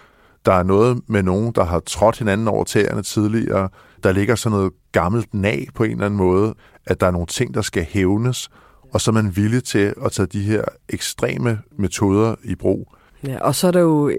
der 0.45 0.53
er 0.53 0.63
noget 0.63 1.01
med 1.07 1.23
nogen, 1.23 1.53
der 1.55 1.65
har 1.65 1.81
trådt 1.81 2.19
hinanden 2.19 2.49
over 2.49 2.65
tæerne 2.65 3.03
tidligere, 3.03 3.69
der 4.05 4.13
ligger 4.13 4.35
sådan 4.35 4.57
noget 4.59 4.73
gammelt 4.93 5.35
nag 5.35 5.67
på 5.75 5.85
en 5.85 5.91
eller 5.91 6.05
anden 6.05 6.19
måde, 6.19 6.55
at 6.87 7.01
der 7.01 7.07
er 7.07 7.11
nogle 7.11 7.27
ting, 7.27 7.55
der 7.55 7.63
skal 7.63 7.87
hævnes, 7.91 8.51
og 8.93 9.01
så 9.01 9.11
er 9.11 9.13
man 9.13 9.37
villig 9.37 9.65
til 9.65 9.95
at 10.05 10.13
tage 10.13 10.27
de 10.27 10.43
her 10.43 10.65
ekstreme 10.89 11.59
metoder 11.77 12.35
i 12.45 12.55
brug. 12.55 12.95
Ja, 13.27 13.39
og 13.41 13.55
så 13.55 13.67
er 13.67 13.71
der 13.71 13.81
jo 13.81 14.13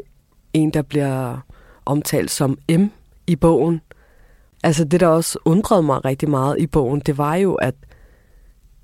en, 0.53 0.71
der 0.71 0.81
bliver 0.81 1.37
omtalt 1.85 2.31
som 2.31 2.57
M 2.71 2.83
i 3.27 3.35
bogen. 3.35 3.81
Altså 4.63 4.83
det, 4.85 4.99
der 4.99 5.07
også 5.07 5.39
undrede 5.45 5.83
mig 5.83 6.05
rigtig 6.05 6.29
meget 6.29 6.59
i 6.59 6.67
bogen, 6.67 6.99
det 6.99 7.17
var 7.17 7.35
jo, 7.35 7.53
at 7.53 7.75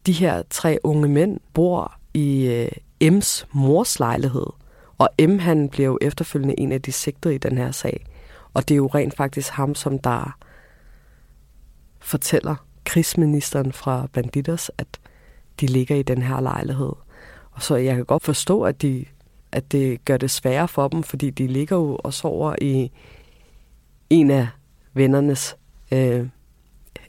de 0.05 0.11
her 0.11 0.41
tre 0.49 0.77
unge 0.83 1.07
mænd 1.07 1.39
bor 1.53 1.93
i 2.13 2.47
øh, 2.47 2.71
M's 3.13 3.45
mors 3.51 3.99
lejlighed. 3.99 4.45
Og 4.97 5.09
M, 5.21 5.37
han 5.37 5.69
bliver 5.69 5.87
jo 5.87 5.97
efterfølgende 6.01 6.59
en 6.59 6.71
af 6.71 6.81
de 6.81 6.91
sigtede 6.91 7.35
i 7.35 7.37
den 7.37 7.57
her 7.57 7.71
sag. 7.71 8.05
Og 8.53 8.67
det 8.67 8.73
er 8.73 8.77
jo 8.77 8.87
rent 8.87 9.15
faktisk 9.15 9.49
ham, 9.49 9.75
som 9.75 9.99
der 9.99 10.37
fortæller 12.07 12.55
krigsministeren 12.83 13.73
fra 13.73 14.07
Banditers, 14.13 14.71
at 14.77 14.87
de 15.59 15.65
ligger 15.65 15.95
i 15.95 16.03
den 16.03 16.21
her 16.21 16.41
lejlighed. 16.41 16.93
Og 17.51 17.61
så 17.61 17.75
jeg 17.75 17.95
kan 17.95 18.05
godt 18.05 18.23
forstå, 18.23 18.61
at, 18.61 18.81
de, 18.81 19.05
at 19.51 19.71
det 19.71 20.05
gør 20.05 20.17
det 20.17 20.31
sværere 20.31 20.67
for 20.67 20.87
dem, 20.87 21.03
fordi 21.03 21.29
de 21.29 21.47
ligger 21.47 21.75
jo 21.75 21.95
og 22.03 22.13
sover 22.13 22.55
i 22.61 22.91
en 24.09 24.31
af 24.31 24.47
vennernes, 24.93 25.57
øh, 25.91 26.27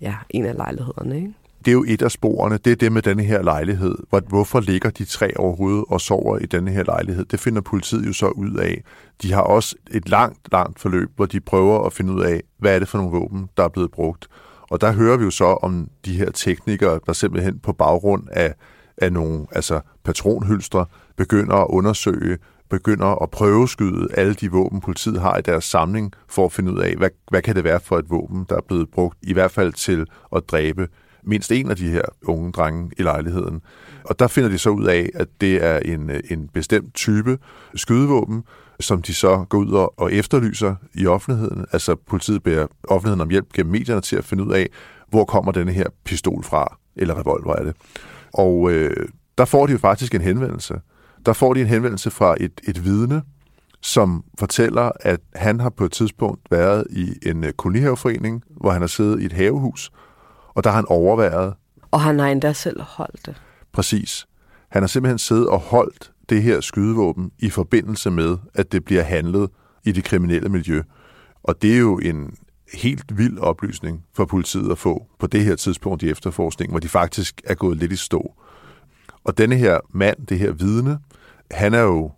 ja, 0.01 0.15
en 0.31 0.45
af 0.45 0.55
lejlighederne, 0.55 1.17
ikke? 1.17 1.35
det 1.65 1.71
er 1.71 1.73
jo 1.73 1.85
et 1.89 2.03
af 2.03 2.11
sporene, 2.11 2.59
det 2.59 2.71
er 2.73 2.77
det 2.77 2.93
med 2.93 3.03
denne 3.03 3.23
her 3.23 3.43
lejlighed. 3.43 3.95
Hvorfor 4.29 4.61
ligger 4.61 4.91
de 4.91 5.05
tre 5.05 5.37
overhovedet 5.37 5.85
og 5.89 6.01
sover 6.01 6.39
i 6.39 6.47
denne 6.47 6.71
her 6.71 6.85
lejlighed? 6.85 7.25
Det 7.25 7.41
finder 7.41 7.61
politiet 7.61 8.07
jo 8.07 8.13
så 8.13 8.29
ud 8.29 8.55
af. 8.55 8.83
De 9.23 9.33
har 9.33 9.41
også 9.41 9.77
et 9.91 10.09
langt, 10.09 10.39
langt 10.53 10.81
forløb, 10.81 11.11
hvor 11.17 11.27
de 11.27 11.41
prøver 11.41 11.87
at 11.87 11.93
finde 11.93 12.13
ud 12.13 12.23
af, 12.23 12.43
hvad 12.59 12.75
er 12.75 12.79
det 12.79 12.89
for 12.89 12.99
nogle 12.99 13.19
våben, 13.19 13.49
der 13.57 13.65
er 13.65 13.69
blevet 13.69 13.91
brugt. 13.91 14.29
Og 14.71 14.81
der 14.81 14.93
hører 14.93 15.17
vi 15.17 15.25
jo 15.25 15.31
så 15.31 15.45
om 15.45 15.89
de 16.05 16.17
her 16.17 16.31
teknikere, 16.31 17.01
der 17.07 17.13
simpelthen 17.13 17.59
på 17.59 17.73
baggrund 17.73 18.25
af, 18.33 18.55
af 18.97 19.13
nogle 19.13 19.47
altså 19.53 19.81
patronhylstre 20.05 20.87
begynder 21.17 21.55
at 21.55 21.67
undersøge, 21.71 22.39
begynder 22.71 23.23
at 23.23 23.31
prøveskyde 23.31 24.09
alle 24.15 24.35
de 24.35 24.51
våben, 24.51 24.81
politiet 24.81 25.21
har 25.21 25.37
i 25.39 25.43
deres 25.43 25.65
samling, 25.65 26.13
for 26.29 26.45
at 26.45 26.53
finde 26.53 26.73
ud 26.73 26.79
af, 26.79 26.97
hvad, 26.97 27.11
hvad 27.31 27.43
kan 27.43 27.57
det 27.57 27.65
være 27.65 27.81
for 27.81 27.99
et 27.99 28.11
våben, 28.11 28.47
der 28.49 28.57
er 28.57 28.61
blevet 28.69 28.91
brugt, 28.91 29.19
i 29.23 29.33
hvert 29.33 29.51
fald 29.51 29.73
til 29.73 30.07
at 30.37 30.43
dræbe 30.49 30.89
mindst 31.23 31.53
en 31.53 31.71
af 31.71 31.77
de 31.77 31.91
her 31.91 32.03
unge 32.23 32.53
drenge 32.53 32.91
i 32.99 33.03
lejligheden. 33.03 33.63
Og 34.05 34.19
der 34.19 34.27
finder 34.27 34.51
de 34.51 34.59
så 34.59 34.71
ud 34.71 34.87
af, 34.87 35.11
at 35.15 35.29
det 35.41 35.65
er 35.65 35.79
en, 35.79 36.11
en 36.31 36.49
bestemt 36.49 36.95
type 36.95 37.39
skydevåben, 37.75 38.43
som 38.81 39.03
de 39.03 39.15
så 39.15 39.45
går 39.49 39.59
ud 39.59 39.73
og, 39.73 39.95
og 39.97 40.13
efterlyser 40.13 40.75
i 40.95 41.07
offentligheden. 41.07 41.67
Altså 41.73 41.97
politiet 42.07 42.43
beder 42.43 42.67
offentligheden 42.89 43.21
om 43.21 43.31
hjælp 43.31 43.53
gennem 43.53 43.73
medierne 43.73 44.01
til 44.01 44.17
at 44.17 44.25
finde 44.25 44.45
ud 44.45 44.53
af, 44.53 44.69
hvor 45.09 45.25
kommer 45.25 45.53
denne 45.53 45.73
her 45.73 45.87
pistol 46.05 46.45
fra, 46.45 46.79
eller 46.97 47.19
revolver 47.19 47.57
er 47.57 47.65
det. 47.65 47.77
Og 48.35 48.71
øh, 48.73 49.09
der 49.39 49.45
får 49.45 49.67
de 49.67 49.73
jo 49.73 49.79
faktisk 49.79 50.15
en 50.15 50.21
henvendelse. 50.21 50.81
Der 51.27 51.33
får 51.33 51.55
de 51.55 51.61
en 51.61 51.67
henvendelse 51.67 52.11
fra 52.11 52.35
et, 52.41 52.61
et 52.69 52.85
vidne, 52.85 53.23
som 53.81 54.25
fortæller, 54.39 54.91
at 55.01 55.21
han 55.35 55.61
har 55.61 55.71
på 55.71 55.85
et 55.85 55.93
tidspunkt 55.93 56.41
været 56.51 56.87
i 56.91 57.29
en 57.29 57.45
øh, 57.45 57.53
kolonihaveforening, 57.53 58.43
hvor 58.61 58.71
han 58.71 58.83
har 58.83 58.89
siddet 58.89 59.23
i 59.23 59.25
et 59.25 59.33
havehus, 59.33 59.91
og 60.55 60.65
der 60.65 60.71
har 60.71 60.77
han 60.77 60.87
overværet. 60.89 61.55
Og 61.91 62.01
han 62.01 62.19
har 62.19 62.27
endda 62.27 62.53
selv 62.53 62.81
holdt 62.83 63.27
det. 63.27 63.43
Præcis. 63.73 64.27
Han 64.69 64.83
har 64.83 64.87
simpelthen 64.87 65.19
siddet 65.19 65.49
og 65.49 65.59
holdt 65.59 66.13
det 66.29 66.43
her 66.43 66.61
skydevåben 66.61 67.31
i 67.39 67.51
forbindelse 67.51 68.11
med, 68.11 68.37
at 68.55 68.73
det 68.73 68.85
bliver 68.85 69.03
handlet 69.03 69.51
i 69.85 69.93
det 69.93 70.05
kriminelle 70.05 70.49
miljø. 70.49 70.83
Og 71.43 71.63
det 71.63 71.75
er 71.75 71.79
jo 71.79 71.99
en 71.99 72.35
helt 72.75 73.19
vild 73.19 73.39
oplysning 73.39 74.05
for 74.15 74.25
politiet 74.25 74.71
at 74.71 74.79
få 74.79 75.07
på 75.19 75.27
det 75.27 75.45
her 75.45 75.57
tidspunkt 75.57 76.03
i 76.03 76.11
efterforskningen, 76.11 76.73
hvor 76.73 76.81
de 76.81 76.89
faktisk 76.89 77.43
er 77.45 77.55
gået 77.55 77.77
lidt 77.79 77.93
i 77.93 77.97
stå. 77.97 78.35
Og 79.25 79.39
denne 79.39 79.57
her 79.57 79.79
mand, 79.95 80.27
det 80.27 80.39
her 80.39 80.53
vidne, 80.53 80.99
han 81.51 81.75
er 81.75 81.83
jo 81.83 82.11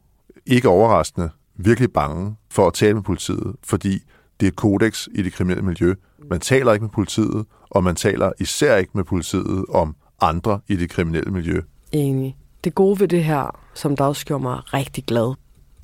ikke 0.47 0.69
overraskende 0.69 1.31
virkelig 1.57 1.93
bange 1.93 2.37
for 2.51 2.67
at 2.67 2.75
tale 2.75 2.95
med 2.95 3.03
politiet, 3.03 3.57
fordi 3.63 4.03
det 4.41 4.47
er 4.47 4.53
kodex 4.53 5.09
i 5.15 5.23
det 5.23 5.33
kriminelle 5.33 5.65
miljø. 5.65 5.95
Man 6.31 6.41
taler 6.41 6.73
ikke 6.73 6.85
med 6.85 6.91
politiet, 6.91 7.47
og 7.71 7.85
man 7.85 7.97
taler 7.97 8.33
især 8.41 8.77
ikke 8.77 8.91
med 8.95 9.05
politiet 9.05 9.65
om 9.69 9.97
andre 10.21 10.61
i 10.69 10.77
det 10.77 10.91
kriminelle 10.91 11.31
miljø. 11.31 11.61
Enig. 11.93 12.37
Det 12.65 12.75
gode 12.75 13.01
ved 13.01 13.09
det 13.09 13.25
her, 13.25 13.59
som 13.75 13.97
der 13.97 14.05
også 14.05 14.27
gjorde 14.27 14.43
mig 14.43 14.61
rigtig 14.75 15.05
glad, 15.05 15.35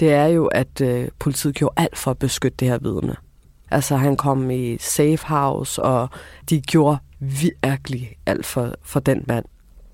det 0.00 0.12
er 0.12 0.26
jo, 0.26 0.47
at 0.47 0.80
øh, 0.80 1.09
politiet 1.18 1.54
gjorde 1.54 1.75
alt 1.76 1.99
for 1.99 2.11
at 2.11 2.18
beskytte 2.18 2.56
det 2.61 2.68
her 2.68 2.78
vidne. 2.78 3.16
Altså, 3.71 3.97
han 3.97 4.16
kom 4.16 4.50
i 4.50 4.78
safe 4.78 5.26
house, 5.26 5.83
og 5.83 6.09
de 6.50 6.61
gjorde 6.61 6.99
virkelig 7.21 8.16
alt 8.26 8.47
for, 8.47 8.75
for 8.83 9.00
den 9.00 9.25
mand. 9.28 9.45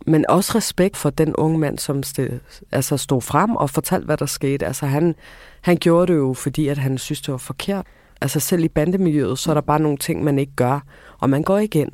Men 0.06 0.24
også 0.28 0.52
respekt 0.54 0.96
for 0.96 1.10
den 1.10 1.36
unge 1.36 1.58
mand, 1.58 1.78
som 1.78 2.02
sted, 2.02 2.40
altså 2.72 2.96
stod 2.96 3.22
frem 3.22 3.56
og 3.56 3.70
fortalte, 3.70 4.06
hvad 4.06 4.16
der 4.16 4.26
skete. 4.26 4.66
Altså, 4.66 4.86
han, 4.86 5.14
han 5.60 5.76
gjorde 5.76 6.12
det 6.12 6.18
jo, 6.18 6.34
fordi 6.34 6.68
at 6.68 6.78
han 6.78 6.98
synes, 6.98 7.20
det 7.20 7.32
var 7.32 7.38
forkert. 7.38 7.86
Altså, 8.20 8.40
selv 8.40 8.64
i 8.64 8.68
bandemiljøet, 8.68 9.38
så 9.38 9.50
er 9.50 9.54
der 9.54 9.60
bare 9.60 9.80
nogle 9.80 9.98
ting, 9.98 10.24
man 10.24 10.38
ikke 10.38 10.52
gør, 10.56 10.80
og 11.18 11.30
man 11.30 11.42
går 11.42 11.58
igen. 11.58 11.90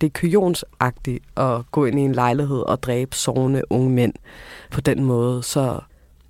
Det 0.00 0.06
er 0.06 0.10
kyjonsagtigt 0.10 1.24
at 1.36 1.70
gå 1.70 1.84
ind 1.84 1.98
i 1.98 2.02
en 2.02 2.12
lejlighed 2.12 2.58
og 2.58 2.82
dræbe 2.82 3.16
sovende 3.16 3.62
unge 3.70 3.90
mænd 3.90 4.12
på 4.70 4.80
den 4.80 5.04
måde. 5.04 5.42
Så 5.42 5.80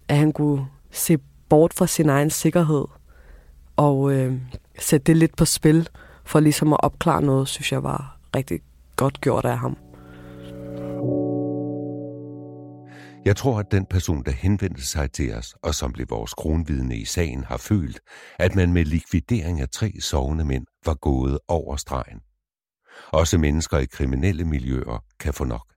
at 0.09 0.17
han 0.17 0.33
kunne 0.33 0.67
se 0.91 1.19
bort 1.49 1.75
fra 1.75 1.87
sin 1.87 2.09
egen 2.09 2.31
sikkerhed 2.31 2.85
og 3.77 4.13
øh, 4.13 4.35
sætte 4.79 5.05
det 5.05 5.17
lidt 5.17 5.37
på 5.37 5.45
spil 5.45 5.89
for 6.25 6.41
ligesom 6.41 6.73
at 6.73 6.81
opklare 6.83 7.23
noget, 7.23 7.49
synes 7.49 7.73
jeg 7.73 7.83
var 7.83 8.19
rigtig 8.37 8.61
godt 8.97 9.21
gjort 9.21 9.45
af 9.45 9.59
ham. 9.59 9.77
Jeg 13.25 13.37
tror, 13.37 13.59
at 13.59 13.67
den 13.71 13.87
person, 13.87 14.23
der 14.25 14.31
henvendte 14.31 14.87
sig 14.87 15.13
til 15.13 15.35
os, 15.35 15.55
og 15.63 15.75
som 15.75 15.93
blev 15.93 16.07
vores 16.11 16.35
kronvidne 16.35 16.97
i 16.97 17.05
sagen, 17.05 17.45
har 17.45 17.57
følt, 17.57 18.01
at 18.39 18.55
man 18.55 18.73
med 18.73 18.85
likvidering 18.85 19.61
af 19.61 19.69
tre 19.69 19.93
sovende 20.01 20.45
mænd 20.45 20.67
var 20.85 20.95
gået 20.95 21.39
over 21.49 21.77
stregen. 21.77 22.21
Også 23.12 23.38
mennesker 23.38 23.79
i 23.79 23.85
kriminelle 23.85 24.45
miljøer 24.45 25.05
kan 25.21 25.35
få 25.35 25.45
nok. 25.45 25.73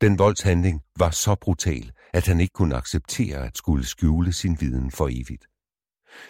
Den 0.00 0.18
voldshandling 0.18 0.82
var 0.98 1.10
så 1.10 1.34
brutal, 1.40 1.90
at 2.12 2.26
han 2.26 2.40
ikke 2.40 2.52
kunne 2.52 2.76
acceptere 2.76 3.46
at 3.46 3.56
skulle 3.56 3.86
skjule 3.86 4.32
sin 4.32 4.56
viden 4.60 4.90
for 4.90 5.08
evigt. 5.08 5.46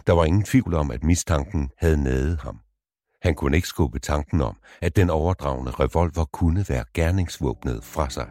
Der 0.06 0.12
var 0.12 0.24
ingen 0.24 0.44
tvivl 0.44 0.74
om, 0.74 0.90
at 0.90 1.04
mistanken 1.04 1.70
havde 1.78 2.02
nædet 2.02 2.40
ham. 2.40 2.60
Han 3.22 3.34
kunne 3.34 3.56
ikke 3.56 3.68
skubbe 3.68 3.98
tanken 3.98 4.40
om, 4.40 4.56
at 4.82 4.96
den 4.96 5.10
overdragende 5.10 5.70
revolver 5.70 6.24
kunne 6.24 6.64
være 6.68 6.84
gerningsvåbnet 6.94 7.84
fra 7.84 8.10
sig. 8.10 8.28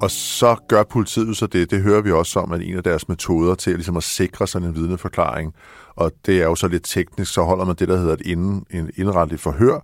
Og 0.00 0.10
så 0.10 0.56
gør 0.68 0.82
politiet 0.82 1.36
så 1.36 1.46
det, 1.46 1.70
det 1.70 1.82
hører 1.82 2.00
vi 2.02 2.12
også 2.12 2.40
om, 2.40 2.52
at 2.52 2.62
en 2.62 2.76
af 2.76 2.82
deres 2.82 3.08
metoder 3.08 3.54
til 3.54 3.74
ligesom 3.74 3.96
at 3.96 4.02
sikre 4.02 4.46
sådan 4.46 4.68
en 4.68 4.74
vidneforklaring, 4.74 5.54
og 5.96 6.12
det 6.26 6.40
er 6.40 6.44
jo 6.44 6.54
så 6.54 6.68
lidt 6.68 6.84
teknisk, 6.84 7.32
så 7.32 7.42
holder 7.42 7.64
man 7.64 7.76
det, 7.76 7.88
der 7.88 7.96
hedder 7.96 8.12
et 8.12 8.20
inden, 8.20 8.64
en 8.70 8.90
indretteligt 8.96 9.42
forhør, 9.42 9.80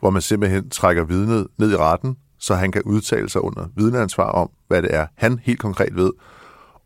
hvor 0.00 0.10
man 0.10 0.22
simpelthen 0.22 0.70
trækker 0.70 1.04
vidnet 1.04 1.46
ned 1.58 1.72
i 1.72 1.76
retten, 1.76 2.16
så 2.38 2.54
han 2.54 2.72
kan 2.72 2.82
udtale 2.82 3.28
sig 3.28 3.44
under 3.44 3.66
vidneansvar 3.76 4.30
om, 4.30 4.50
hvad 4.68 4.82
det 4.82 4.94
er, 4.94 5.06
han 5.16 5.40
helt 5.42 5.60
konkret 5.60 5.96
ved, 5.96 6.10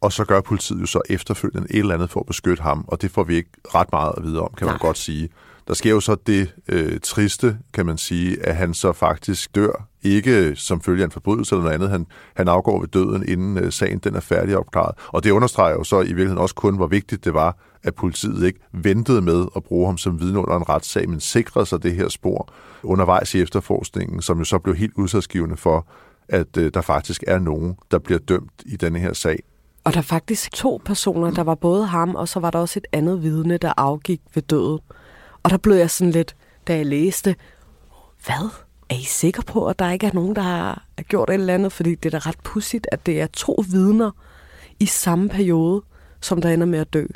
og 0.01 0.13
så 0.13 0.25
gør 0.25 0.41
politiet 0.41 0.81
jo 0.81 0.87
så 0.87 1.01
efterfølgende 1.11 1.69
et 1.71 1.79
eller 1.79 1.95
andet 1.95 2.11
for 2.11 2.21
at 2.21 2.27
beskytte 2.27 2.63
ham, 2.63 2.85
og 2.89 3.03
det 3.03 3.11
får 3.11 3.25
vi 3.25 3.37
ikke 3.37 3.51
ret 3.75 3.93
meget 3.93 4.15
at 4.17 4.25
vide 4.25 4.41
om, 4.41 4.51
kan 4.57 4.67
Nej. 4.67 4.73
man 4.75 4.79
godt 4.81 4.99
sige. 4.99 5.29
Der 5.69 5.75
sker 5.75 5.91
jo 5.91 6.01
så 6.01 6.17
det 6.27 6.55
øh, 6.69 7.01
triste, 7.01 7.59
kan 7.73 7.87
man 7.87 7.99
sige, 7.99 8.47
at 8.47 8.57
han 8.57 8.75
så 8.75 8.93
faktisk 8.93 9.55
dør, 9.55 9.89
ikke 10.03 10.57
som 10.57 10.81
følge 10.81 11.03
af 11.03 11.07
en 11.07 11.11
forbrydelse 11.11 11.55
eller 11.55 11.63
noget 11.63 11.75
andet. 11.75 11.91
Han, 11.91 12.07
han 12.37 12.49
afgår 12.49 12.81
ved 12.81 12.89
døden, 12.89 13.29
inden 13.29 13.59
øh, 13.59 13.73
sagen 13.73 13.99
den 13.99 14.15
er 14.15 14.21
færdig 14.21 14.59
opklaret. 14.59 14.95
Og 15.09 15.25
det 15.25 15.31
understreger 15.31 15.75
jo 15.75 15.85
så 15.85 16.01
i 16.01 16.05
virkeligheden 16.05 16.39
også 16.39 16.55
kun, 16.55 16.77
hvor 16.77 16.87
vigtigt 16.87 17.25
det 17.25 17.35
var, 17.35 17.57
at 17.83 17.95
politiet 17.95 18.47
ikke 18.47 18.61
ventede 18.73 19.23
med 19.23 19.47
at 19.57 19.65
bruge 19.65 19.87
ham 19.87 19.99
som 19.99 20.21
vidne 20.21 20.39
under 20.39 20.57
en 20.57 20.69
retssag, 20.69 21.09
men 21.09 21.21
sikrede 21.21 21.67
sig 21.67 21.83
det 21.83 21.95
her 21.95 22.09
spor 22.09 22.53
undervejs 22.83 23.35
i 23.35 23.43
efterforskningen, 23.43 24.23
som 24.23 24.39
jo 24.39 24.45
så 24.45 24.59
blev 24.59 24.75
helt 24.75 24.95
udsatsgivende 24.97 25.57
for, 25.57 25.87
at 26.29 26.57
øh, 26.57 26.71
der 26.75 26.81
faktisk 26.81 27.25
er 27.27 27.39
nogen, 27.39 27.77
der 27.91 27.99
bliver 27.99 28.19
dømt 28.19 28.63
i 28.67 28.77
denne 28.77 28.99
her 28.99 29.13
sag. 29.13 29.43
Og 29.85 29.95
der 29.95 29.99
er 29.99 30.03
faktisk 30.03 30.53
to 30.53 30.81
personer, 30.85 31.31
der 31.31 31.43
var 31.43 31.55
både 31.55 31.87
ham, 31.87 32.15
og 32.15 32.29
så 32.29 32.41
var 32.41 32.51
der 32.51 32.59
også 32.59 32.79
et 32.79 32.87
andet 32.93 33.23
vidne, 33.23 33.57
der 33.57 33.73
afgik 33.77 34.21
ved 34.35 34.43
døden. 34.43 34.79
Og 35.43 35.51
der 35.51 35.57
blev 35.57 35.77
jeg 35.77 35.91
sådan 35.91 36.11
lidt, 36.11 36.37
da 36.67 36.77
jeg 36.77 36.87
læste, 36.87 37.37
hvad? 38.25 38.51
Er 38.91 38.95
I 38.95 39.05
sikre 39.05 39.43
på, 39.43 39.67
at 39.67 39.79
der 39.79 39.91
ikke 39.91 40.07
er 40.07 40.15
nogen, 40.15 40.37
der 40.37 40.43
har 40.43 40.85
gjort 41.09 41.31
et 41.31 41.35
eller 41.35 41.55
andet? 41.55 41.73
Fordi 41.73 41.95
det 41.95 42.15
er 42.15 42.19
da 42.19 42.29
ret 42.29 42.39
pudsigt, 42.45 42.87
at 42.93 43.07
det 43.07 43.21
er 43.21 43.27
to 43.27 43.65
vidner 43.71 44.11
i 44.81 44.87
samme 44.87 45.29
periode, 45.29 45.83
som 46.21 46.41
der 46.41 46.51
ender 46.51 46.67
med 46.67 46.79
at 46.79 46.93
dø. 46.93 47.07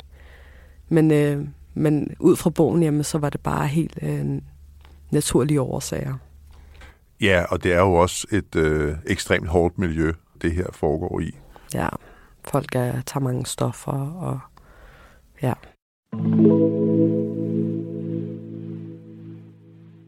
Men, 0.89 1.11
øh, 1.11 1.47
men 1.73 2.15
ud 2.19 2.35
fra 2.35 2.49
bogen, 2.49 2.83
jamen, 2.83 3.03
så 3.03 3.17
var 3.17 3.29
det 3.29 3.41
bare 3.41 3.67
helt 3.67 3.99
øh, 4.01 4.41
naturlige 5.11 5.61
årsager. 5.61 6.13
Ja, 7.21 7.43
og 7.49 7.63
det 7.63 7.73
er 7.73 7.79
jo 7.79 7.93
også 7.93 8.27
et 8.31 8.55
øh, 8.55 8.95
ekstremt 9.05 9.47
hårdt 9.47 9.77
miljø, 9.77 10.13
det 10.41 10.51
her 10.51 10.67
foregår 10.71 11.19
i. 11.19 11.37
Ja, 11.73 11.87
folk 12.43 12.75
er, 12.75 13.01
tager 13.01 13.19
mange 13.19 13.45
stoffer, 13.45 14.11
og 14.21 14.39
ja. 15.41 15.53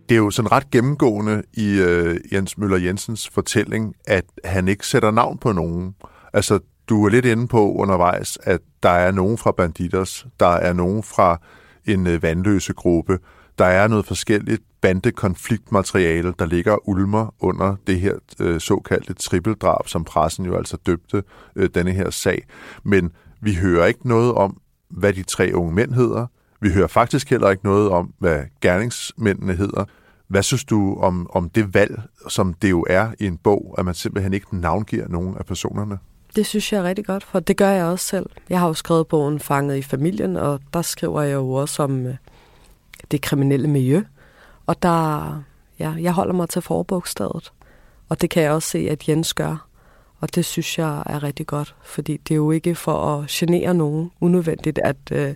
Det 0.10 0.16
er 0.16 0.20
jo 0.20 0.32
sådan 0.32 0.52
ret 0.52 0.72
gennemgående 0.72 1.44
i 1.54 1.80
øh, 1.80 2.16
Jens 2.34 2.58
Møller 2.58 2.78
Jensens 2.78 3.30
fortælling, 3.30 3.96
at 4.08 4.26
han 4.46 4.68
ikke 4.68 4.88
sætter 4.88 5.12
navn 5.12 5.38
på 5.38 5.52
nogen. 5.52 5.96
Altså, 6.34 6.60
du 6.90 7.06
er 7.06 7.10
lidt 7.10 7.26
inde 7.26 7.48
på 7.48 7.74
undervejs, 7.74 8.38
at 8.44 8.62
der 8.84 8.90
er 8.90 9.12
nogen 9.12 9.38
fra 9.38 9.52
Banditers, 9.52 10.28
der 10.40 10.48
er 10.48 10.74
nogen 10.74 11.04
fra 11.04 11.42
en 11.86 12.08
øh, 12.08 12.24
vandløse 12.24 12.74
gruppe, 12.74 13.20
der 13.60 13.66
er 13.66 13.88
noget 13.88 14.06
forskelligt 14.06 14.62
bandekonfliktmateriale, 14.82 16.34
der 16.40 16.46
ligger 16.46 16.90
ulmer 16.90 17.34
under 17.40 17.76
det 17.88 18.00
her 18.00 18.14
øh, 18.40 18.60
såkaldte 18.60 19.14
trippeldrab, 19.14 19.88
som 19.88 20.04
pressen 20.04 20.46
jo 20.46 20.58
altså 20.58 20.78
døbte 20.86 21.24
øh, 21.56 21.70
denne 21.76 21.92
her 21.92 22.10
sag. 22.10 22.46
Men 22.84 23.12
vi 23.42 23.54
hører 23.56 23.86
ikke 23.86 24.08
noget 24.08 24.34
om, 24.34 24.58
hvad 24.90 25.14
de 25.14 25.24
tre 25.24 25.52
unge 25.54 25.74
mænd 25.74 25.94
hedder. 25.94 26.28
Vi 26.62 26.72
hører 26.72 26.88
faktisk 26.88 27.30
heller 27.30 27.50
ikke 27.50 27.66
noget 27.66 27.90
om, 27.90 28.14
hvad 28.20 28.44
gerningsmændene 28.62 29.54
hedder. 29.54 29.86
Hvad 30.28 30.44
synes 30.44 30.66
du 30.66 30.98
om, 31.00 31.30
om 31.34 31.50
det 31.50 31.74
valg, 31.74 32.02
som 32.30 32.54
det 32.54 32.70
jo 32.70 32.86
er 32.90 33.12
i 33.20 33.26
en 33.26 33.38
bog, 33.38 33.76
at 33.78 33.86
man 33.86 33.94
simpelthen 33.94 34.34
ikke 34.34 34.48
navngiver 34.52 35.08
nogen 35.08 35.38
af 35.38 35.46
personerne? 35.46 36.00
Det 36.36 36.46
synes 36.46 36.74
jeg 36.74 36.80
er 36.80 36.84
rigtig 36.84 37.06
godt, 37.06 37.24
for 37.24 37.40
det 37.40 37.58
gør 37.58 37.70
jeg 37.70 37.86
også 37.86 38.06
selv. 38.06 38.30
Jeg 38.50 38.60
har 38.60 38.68
jo 38.68 38.74
skrevet 38.74 39.08
bogen 39.08 39.40
Fanget 39.40 39.78
i 39.78 39.82
familien, 39.82 40.38
og 40.38 40.60
der 40.74 40.82
skriver 40.82 41.22
jeg 41.22 41.34
jo 41.34 41.52
også 41.52 41.84
om 41.84 42.06
øh, 42.06 42.16
det 43.12 43.22
kriminelle 43.22 43.68
miljø. 43.68 44.02
Og 44.66 44.84
der, 44.84 45.44
ja, 45.80 45.94
jeg 46.00 46.12
holder 46.12 46.34
mig 46.34 46.50
til 46.50 46.62
forbogstavet. 46.62 47.52
Og 48.10 48.22
det 48.22 48.30
kan 48.30 48.44
jeg 48.44 48.52
også 48.52 48.70
se, 48.70 48.88
at 48.90 49.10
Jens 49.10 49.34
gør. 49.34 49.68
Og 50.20 50.36
det 50.36 50.46
synes 50.46 50.78
jeg 50.80 51.04
er 51.06 51.24
rigtig 51.24 51.48
godt, 51.48 51.76
fordi 51.84 52.18
det 52.18 52.34
er 52.34 52.36
jo 52.36 52.52
ikke 52.52 52.76
for 52.76 53.18
at 53.18 53.28
genere 53.28 53.74
nogen 53.74 54.12
unødvendigt, 54.22 54.80
at 54.80 54.98
øh, 55.12 55.36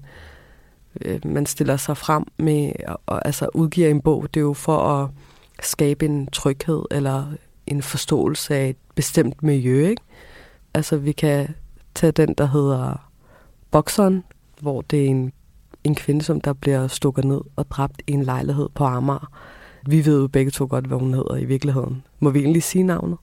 øh, 1.02 1.20
man 1.26 1.46
stiller 1.46 1.78
sig 1.78 1.98
frem 1.98 2.24
med 2.38 2.72
og 3.06 3.26
altså 3.26 3.50
udgiver 3.54 3.90
en 3.90 4.02
bog. 4.02 4.28
Det 4.34 4.40
er 4.40 4.44
jo 4.44 4.54
for 4.54 4.78
at 4.78 5.10
skabe 5.62 6.06
en 6.06 6.28
tryghed 6.28 6.82
eller 6.92 7.26
en 7.68 7.82
forståelse 7.82 8.56
af 8.56 8.70
et 8.70 8.78
bestemt 8.96 9.44
miljø. 9.44 9.88
Ikke? 9.88 10.02
Altså 10.74 10.98
vi 10.98 11.12
kan 11.12 11.48
tage 11.96 12.12
den, 12.12 12.34
der 12.34 12.46
hedder 12.46 13.10
Bokseren, 13.72 14.24
hvor 14.62 14.82
det 14.82 15.06
er 15.06 15.10
en, 15.10 15.32
en 15.84 15.96
kvinde, 15.96 16.22
som 16.22 16.42
der 16.42 16.54
bliver 16.54 16.88
stukket 16.88 17.26
ned 17.26 17.42
og 17.56 17.72
dræbt 17.72 18.02
i 18.08 18.12
en 18.12 18.24
lejlighed 18.24 18.70
på 18.76 18.84
Amager. 18.84 19.32
Vi 19.88 20.06
ved 20.06 20.22
jo 20.22 20.28
begge 20.28 20.52
to 20.52 20.68
godt, 20.70 20.86
hvad 20.86 20.98
hun 20.98 21.14
hedder 21.14 21.36
i 21.36 21.46
virkeligheden. 21.46 22.04
Må 22.20 22.30
vi 22.30 22.40
egentlig 22.40 22.64
sige 22.64 22.84
navnet? 22.84 23.18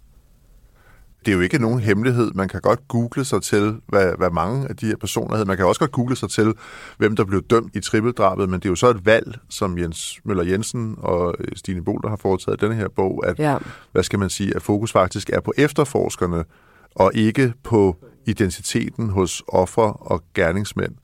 Det 1.27 1.33
er 1.33 1.37
jo 1.37 1.41
ikke 1.41 1.59
nogen 1.59 1.81
hemmelighed. 1.81 2.31
Man 2.35 2.49
kan 2.49 2.61
godt 2.61 2.89
google 2.89 3.25
sig 3.25 3.43
til, 3.43 3.77
hvad, 3.87 4.13
hvad 4.19 4.31
mange 4.31 4.69
af 4.69 4.77
de 4.77 4.87
her 4.87 4.97
personer 4.97 5.31
hedder. 5.31 5.45
Man 5.45 5.57
kan 5.57 5.67
også 5.67 5.79
godt 5.79 5.93
google 5.93 6.17
sig 6.17 6.31
til, 6.31 6.55
hvem 6.99 7.17
der 7.17 7.25
blev 7.25 7.43
dømt 7.43 7.77
i 7.77 7.81
trippeldrabet, 7.81 8.49
men 8.49 8.61
det 8.61 8.65
er 8.65 8.71
jo 8.71 8.77
så 8.77 8.91
et 8.91 9.07
valg, 9.07 9.39
som 9.49 9.79
Jens 9.79 10.21
Møller 10.25 10.45
Jensen 10.45 10.95
og 10.99 11.35
Stine 11.57 11.85
Bolter 11.85 12.09
har 12.09 12.17
foretaget 12.17 12.63
i 12.63 12.65
denne 12.65 12.77
her 12.77 12.89
bog, 12.89 13.25
at, 13.27 13.39
ja. 13.39 13.59
hvad 13.93 14.03
skal 14.03 14.19
man 14.19 14.31
sige, 14.31 14.57
at 14.57 14.63
fokus 14.63 14.93
faktisk 14.93 15.31
er 15.31 15.41
på 15.41 15.53
efterforskerne, 15.57 16.45
og 16.95 17.11
ikke 17.15 17.53
på 17.63 17.97
identiteten 18.27 19.11
hos 19.11 19.43
offer 19.49 20.13
og 20.13 20.23
gerningsmænd. 20.35 20.95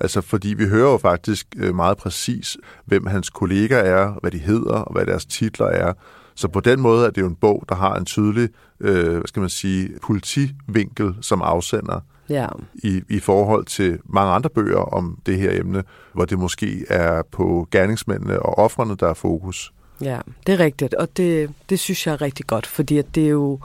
Altså, 0.00 0.20
fordi 0.20 0.54
vi 0.54 0.64
hører 0.68 0.90
jo 0.90 0.98
faktisk 0.98 1.46
øh, 1.56 1.74
meget 1.74 1.96
præcis, 1.96 2.56
hvem 2.84 3.06
hans 3.06 3.30
kollegaer 3.30 3.82
er, 3.82 4.12
hvad 4.20 4.30
de 4.30 4.38
hedder, 4.38 4.74
og 4.74 4.92
hvad 4.92 5.06
deres 5.06 5.26
titler 5.26 5.66
er. 5.66 5.92
Så 6.34 6.48
på 6.48 6.60
den 6.60 6.80
måde 6.80 7.06
er 7.06 7.10
det 7.10 7.20
jo 7.20 7.26
en 7.26 7.34
bog, 7.34 7.64
der 7.68 7.74
har 7.74 7.94
en 7.94 8.04
tydelig, 8.04 8.48
øh, 8.80 9.12
hvad 9.12 9.26
skal 9.26 9.40
man 9.40 9.50
sige, 9.50 9.90
politivinkel 10.02 11.14
som 11.20 11.42
afsender. 11.42 12.00
Ja. 12.28 12.46
I, 12.74 13.02
I 13.08 13.20
forhold 13.20 13.64
til 13.64 13.98
mange 14.04 14.32
andre 14.32 14.50
bøger 14.50 14.94
om 14.94 15.18
det 15.26 15.38
her 15.38 15.60
emne, 15.60 15.84
hvor 16.12 16.24
det 16.24 16.38
måske 16.38 16.84
er 16.88 17.22
på 17.32 17.68
gerningsmændene 17.70 18.42
og 18.42 18.58
offrene, 18.58 18.96
der 18.96 19.08
er 19.08 19.14
fokus. 19.14 19.72
Ja, 20.00 20.20
det 20.46 20.52
er 20.52 20.58
rigtigt, 20.58 20.94
og 20.94 21.16
det, 21.16 21.50
det 21.70 21.78
synes 21.78 22.06
jeg 22.06 22.12
er 22.12 22.22
rigtig 22.22 22.46
godt, 22.46 22.66
fordi 22.66 22.98
at 22.98 23.14
det 23.14 23.24
er 23.24 23.28
jo 23.28 23.60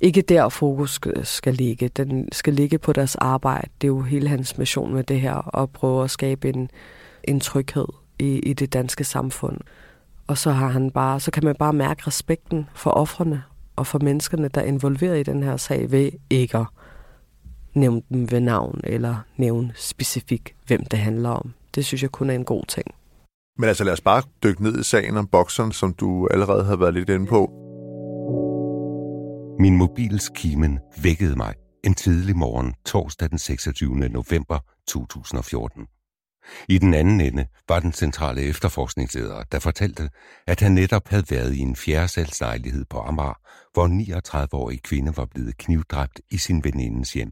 ikke 0.00 0.22
der, 0.22 0.48
fokus 0.48 0.90
skal, 0.90 1.26
skal 1.26 1.54
ligge. 1.54 1.88
Den 1.88 2.28
skal 2.32 2.54
ligge 2.54 2.78
på 2.78 2.92
deres 2.92 3.16
arbejde. 3.16 3.68
Det 3.80 3.86
er 3.86 3.88
jo 3.88 4.00
hele 4.00 4.28
hans 4.28 4.58
mission 4.58 4.94
med 4.94 5.04
det 5.04 5.20
her, 5.20 5.56
at 5.62 5.70
prøve 5.70 6.04
at 6.04 6.10
skabe 6.10 6.48
en, 6.48 6.70
en 7.24 7.40
tryghed 7.40 7.86
i, 8.18 8.38
i 8.38 8.52
det 8.52 8.72
danske 8.72 9.04
samfund. 9.04 9.58
Og 10.28 10.38
så 10.38 10.50
har 10.50 10.68
han 10.68 10.90
bare, 10.90 11.20
så 11.20 11.30
kan 11.30 11.44
man 11.44 11.56
bare 11.58 11.72
mærke 11.72 12.02
respekten 12.06 12.68
for 12.74 12.90
offrene 12.90 13.42
og 13.76 13.86
for 13.86 13.98
menneskerne, 13.98 14.48
der 14.48 14.60
er 14.60 14.64
involveret 14.64 15.20
i 15.20 15.22
den 15.22 15.42
her 15.42 15.56
sag, 15.56 15.90
ved 15.90 16.10
ikke 16.30 16.58
at 16.58 16.66
nævne 17.74 18.02
dem 18.08 18.30
ved 18.30 18.40
navn, 18.40 18.80
eller 18.84 19.16
nævne 19.36 19.72
specifikt, 19.76 20.54
hvem 20.66 20.84
det 20.84 20.98
handler 20.98 21.30
om. 21.30 21.52
Det 21.74 21.84
synes 21.84 22.02
jeg 22.02 22.10
kun 22.10 22.30
er 22.30 22.34
en 22.34 22.44
god 22.44 22.62
ting. 22.68 22.86
Men 23.58 23.68
altså 23.68 23.84
lad 23.84 23.92
os 23.92 24.00
bare 24.00 24.22
dykke 24.42 24.62
ned 24.62 24.80
i 24.80 24.82
sagen 24.82 25.16
om 25.16 25.26
bokseren, 25.26 25.72
som 25.72 25.92
du 25.92 26.28
allerede 26.30 26.64
har 26.64 26.76
været 26.76 26.94
lidt 26.94 27.08
inde 27.08 27.26
på. 27.26 27.50
Min 29.60 29.76
mobils 29.76 30.30
kimen 30.34 30.78
vækkede 31.02 31.36
mig 31.36 31.54
en 31.84 31.94
tidlig 31.94 32.36
morgen 32.36 32.74
torsdag 32.86 33.30
den 33.30 33.38
26. 33.38 33.94
november 33.94 34.58
2014. 34.88 35.86
I 36.68 36.78
den 36.78 36.94
anden 36.94 37.20
ende 37.20 37.46
var 37.68 37.80
den 37.80 37.92
centrale 37.92 38.42
efterforskningsleder, 38.42 39.42
der 39.52 39.58
fortalte, 39.58 40.10
at 40.46 40.60
han 40.60 40.72
netop 40.72 41.08
havde 41.08 41.24
været 41.30 41.54
i 41.54 41.58
en 41.58 41.76
fjerdesalslejlighed 41.76 42.84
på 42.90 42.98
Amager, 42.98 43.38
hvor 43.72 43.86
en 43.86 44.00
39-årig 44.00 44.82
kvinde 44.82 45.16
var 45.16 45.24
blevet 45.24 45.58
knivdræbt 45.58 46.20
i 46.30 46.38
sin 46.38 46.64
venindes 46.64 47.12
hjem. 47.12 47.30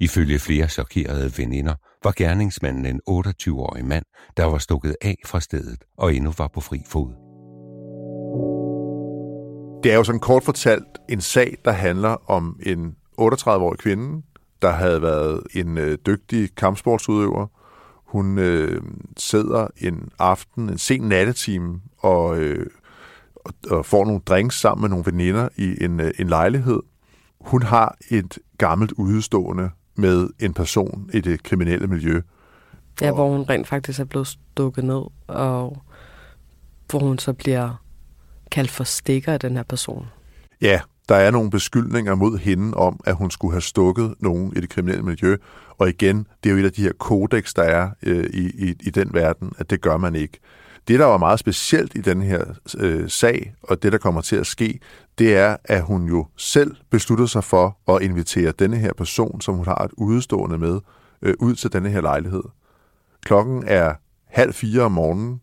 Ifølge 0.00 0.38
flere 0.38 0.68
chokerede 0.68 1.32
veninder 1.36 1.74
var 2.04 2.12
gerningsmanden 2.16 2.86
en 2.86 3.00
28-årig 3.10 3.84
mand, 3.84 4.04
der 4.36 4.44
var 4.44 4.58
stukket 4.58 4.96
af 5.02 5.16
fra 5.26 5.40
stedet 5.40 5.84
og 5.98 6.14
endnu 6.14 6.32
var 6.38 6.48
på 6.48 6.60
fri 6.60 6.82
fod. 6.88 7.08
Det 9.82 9.92
er 9.92 9.96
jo 9.96 10.04
sådan 10.04 10.20
kort 10.20 10.42
fortalt 10.42 10.98
en 11.08 11.20
sag, 11.20 11.56
der 11.64 11.72
handler 11.72 12.30
om 12.30 12.60
en 12.66 12.96
38-årig 13.20 13.78
kvinde, 13.78 14.22
der 14.62 14.70
havde 14.70 15.02
været 15.02 15.42
en 15.54 15.78
øh, 15.78 15.98
dygtig 16.06 16.54
kampsportsudøver. 16.56 17.46
Hun 18.12 18.38
øh, 18.38 18.82
sidder 19.16 19.66
en 19.76 20.08
aften, 20.18 20.68
en 20.68 20.78
sen 20.78 21.00
nattetime, 21.00 21.80
og, 21.98 22.38
øh, 22.38 22.66
og, 23.34 23.52
og 23.70 23.86
får 23.86 24.04
nogle 24.04 24.20
drinks 24.26 24.60
sammen 24.60 24.80
med 24.80 24.88
nogle 24.88 25.04
veninder 25.06 25.48
i 25.56 25.84
en, 25.84 26.00
øh, 26.00 26.10
en 26.18 26.28
lejlighed. 26.28 26.80
Hun 27.40 27.62
har 27.62 27.96
et 28.10 28.38
gammelt 28.58 28.92
udstående 28.92 29.70
med 29.94 30.28
en 30.40 30.54
person 30.54 31.10
i 31.14 31.20
det 31.20 31.42
kriminelle 31.42 31.86
miljø. 31.86 32.20
Ja, 33.00 33.12
hvor 33.12 33.28
hun 33.30 33.42
rent 33.42 33.68
faktisk 33.68 34.00
er 34.00 34.04
blevet 34.04 34.26
stukket 34.26 34.84
ned, 34.84 35.02
og 35.26 35.82
hvor 36.90 36.98
hun 36.98 37.18
så 37.18 37.32
bliver 37.32 37.82
kaldt 38.50 38.70
for 38.70 38.84
stikker 38.84 39.32
af 39.32 39.40
den 39.40 39.56
her 39.56 39.62
person. 39.62 40.06
Ja, 40.60 40.80
der 41.08 41.14
er 41.14 41.30
nogle 41.30 41.50
beskyldninger 41.50 42.14
mod 42.14 42.38
hende 42.38 42.76
om, 42.76 43.00
at 43.04 43.14
hun 43.14 43.30
skulle 43.30 43.52
have 43.52 43.62
stukket 43.62 44.14
nogen 44.20 44.52
i 44.56 44.60
det 44.60 44.70
kriminelle 44.70 45.02
miljø. 45.02 45.36
Og 45.78 45.88
igen, 45.88 46.26
det 46.44 46.50
er 46.50 46.54
jo 46.54 46.60
et 46.60 46.64
af 46.64 46.72
de 46.72 46.82
her 46.82 46.92
kodex, 46.92 47.54
der 47.54 47.62
er 47.62 47.90
øh, 48.02 48.24
i, 48.24 48.68
i, 48.68 48.74
i 48.80 48.90
den 48.90 49.14
verden, 49.14 49.52
at 49.58 49.70
det 49.70 49.80
gør 49.80 49.96
man 49.96 50.14
ikke. 50.14 50.38
Det, 50.88 50.98
der 50.98 51.06
var 51.06 51.18
meget 51.18 51.38
specielt 51.38 51.94
i 51.94 52.00
den 52.00 52.22
her 52.22 52.44
øh, 52.78 53.10
sag, 53.10 53.54
og 53.62 53.82
det, 53.82 53.92
der 53.92 53.98
kommer 53.98 54.20
til 54.20 54.36
at 54.36 54.46
ske, 54.46 54.80
det 55.18 55.36
er, 55.36 55.56
at 55.64 55.82
hun 55.82 56.08
jo 56.08 56.26
selv 56.36 56.76
beslutter 56.90 57.26
sig 57.26 57.44
for 57.44 57.78
at 57.88 58.02
invitere 58.02 58.52
denne 58.58 58.76
her 58.76 58.92
person, 58.92 59.40
som 59.40 59.54
hun 59.54 59.66
har 59.66 59.84
et 59.84 59.90
udstående 59.96 60.58
med, 60.58 60.80
øh, 61.22 61.34
ud 61.40 61.54
til 61.54 61.72
denne 61.72 61.90
her 61.90 62.00
lejlighed. 62.00 62.42
Klokken 63.24 63.64
er 63.66 63.94
halv 64.26 64.52
fire 64.52 64.82
om 64.82 64.92
morgenen. 64.92 65.40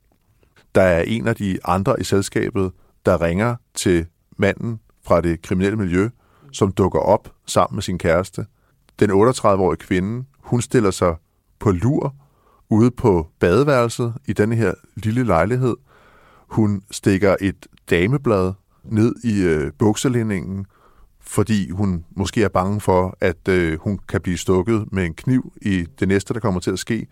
Der 0.76 0.82
er 0.82 1.02
en 1.02 1.28
af 1.28 1.36
de 1.36 1.60
andre 1.65 2.00
i 2.00 2.04
selskabet, 2.04 2.72
der 3.06 3.22
ringer 3.22 3.56
til 3.74 4.06
manden 4.38 4.80
fra 5.06 5.22
det 5.22 5.42
kriminelle 5.42 5.78
miljø, 5.78 6.10
som 6.52 6.72
dukker 6.72 7.00
op 7.00 7.34
sammen 7.46 7.76
med 7.76 7.84
sin 7.84 7.98
kæreste. 7.98 8.46
Den 9.00 9.12
38-årige 9.12 9.78
kvinde, 9.78 10.26
hun 10.40 10.62
stiller 10.62 10.92
sig 10.92 11.16
på 11.60 11.72
lur 11.72 12.16
ude 12.70 12.92
på 12.92 13.28
badeværelset 13.40 14.14
i 14.28 14.34
den 14.34 14.52
her 14.52 14.74
lille 14.96 15.24
lejlighed. 15.24 15.76
Hun 16.48 16.82
stikker 16.92 17.36
et 17.42 17.68
dameblad 17.90 18.54
ned 18.84 19.16
i 19.24 19.42
øh, 19.42 19.72
bukselændingen, 19.80 20.66
fordi 21.22 21.70
hun 21.70 22.06
måske 22.12 22.44
er 22.44 22.50
bange 22.50 22.82
for, 22.82 23.18
at 23.22 23.48
øh, 23.48 23.80
hun 23.80 24.00
kan 24.08 24.22
blive 24.22 24.38
stukket 24.38 24.86
med 24.92 25.06
en 25.06 25.14
kniv 25.14 25.54
i 25.62 25.86
det 26.00 26.08
næste, 26.08 26.34
der 26.34 26.40
kommer 26.40 26.60
til 26.60 26.72
at 26.72 26.80
ske. 26.80 27.08